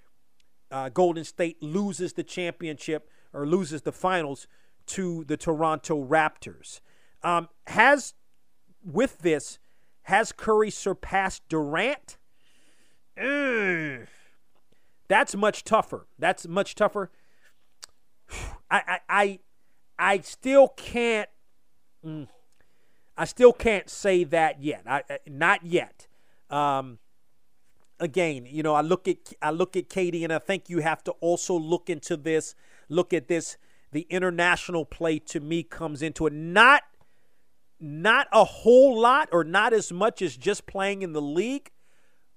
[0.70, 4.46] uh, Golden State loses the championship or loses the finals
[4.86, 6.80] to the Toronto Raptors.
[7.22, 8.14] Um, has
[8.84, 9.58] with this,
[10.02, 12.16] has Curry surpassed Durant?
[13.16, 14.08] Ugh.
[15.08, 16.06] That's much tougher.
[16.18, 17.10] That's much tougher.
[18.70, 19.38] I I I,
[19.98, 21.28] I still can't.
[22.04, 22.28] Mm,
[23.16, 24.82] I still can't say that yet.
[24.86, 26.06] I, not yet.
[26.50, 26.98] Um,
[28.00, 31.02] again, you know, I look at I look at KD, and I think you have
[31.04, 32.54] to also look into this.
[32.88, 33.56] Look at this.
[33.92, 36.32] The international play to me comes into it.
[36.32, 36.82] Not
[37.78, 41.70] not a whole lot, or not as much as just playing in the league.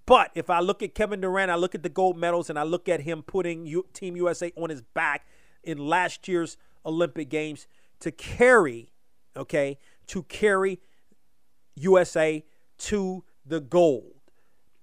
[0.05, 2.63] But if I look at Kevin Durant, I look at the gold medals, and I
[2.63, 5.25] look at him putting U- Team USA on his back
[5.63, 7.67] in last year's Olympic Games
[7.99, 8.91] to carry,
[9.35, 10.79] okay, to carry
[11.75, 12.43] USA
[12.77, 14.11] to the gold.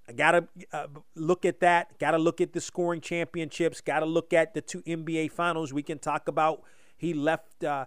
[0.09, 1.99] I got to uh, look at that.
[1.99, 3.81] Got to look at the scoring championships.
[3.81, 5.73] Got to look at the two NBA finals.
[5.73, 6.63] We can talk about
[6.97, 7.87] he left uh,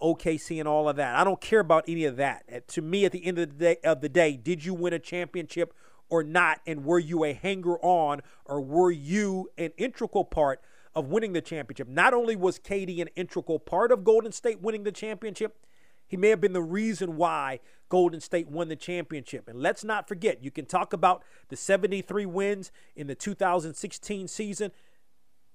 [0.00, 1.16] OKC and all of that.
[1.16, 2.44] I don't care about any of that.
[2.52, 4.92] Uh, to me, at the end of the day, of the day, did you win
[4.92, 5.74] a championship
[6.08, 6.60] or not?
[6.66, 10.60] And were you a hanger on or were you an integral part
[10.94, 11.88] of winning the championship?
[11.88, 15.56] Not only was KD an integral part of Golden State winning the championship,
[16.06, 19.48] he may have been the reason why Golden State won the championship.
[19.48, 24.72] And let's not forget, you can talk about the 73 wins in the 2016 season.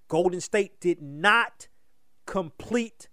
[0.08, 1.68] Golden State did not
[2.26, 3.10] complete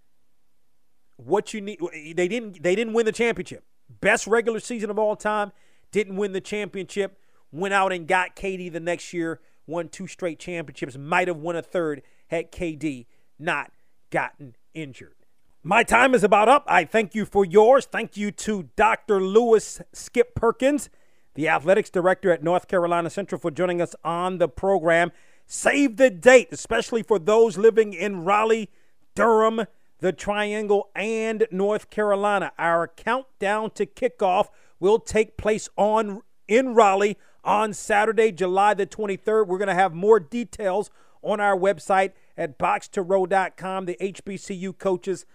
[1.17, 1.79] what you need.
[2.15, 3.63] They didn't they didn't win the championship.
[4.01, 5.51] Best regular season of all time,
[5.91, 7.17] didn't win the championship.
[7.51, 11.55] Went out and got KD the next year, won two straight championships, might have won
[11.55, 13.07] a third had KD
[13.39, 13.71] not
[14.11, 15.15] gotten injured.
[15.63, 16.63] My time is about up.
[16.67, 17.85] I thank you for yours.
[17.85, 19.21] Thank you to Dr.
[19.21, 20.89] Louis Skip Perkins,
[21.33, 25.11] the athletics director at North Carolina Central, for joining us on the program.
[25.45, 28.69] Save the date, especially for those living in Raleigh,
[29.15, 29.65] Durham,
[29.99, 32.53] the Triangle, and North Carolina.
[32.57, 34.47] Our countdown to kickoff
[34.79, 39.47] will take place on in Raleigh on Saturday, July the 23rd.
[39.47, 40.89] We're going to have more details
[41.21, 43.87] on our website at boxtorow.com.
[43.87, 45.25] The HBCU coaches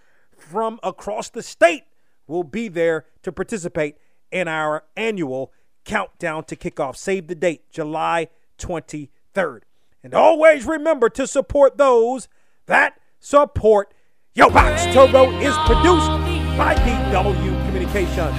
[0.40, 1.84] from across the state
[2.26, 3.96] will be there to participate
[4.30, 5.52] in our annual
[5.84, 6.96] countdown to kickoff.
[6.96, 8.28] Save the date, July
[8.58, 9.60] 23rd.
[10.02, 12.28] And always remember to support those
[12.66, 13.94] that support
[14.34, 16.10] Yo Box to Row is produced
[16.58, 18.34] by DW Communications.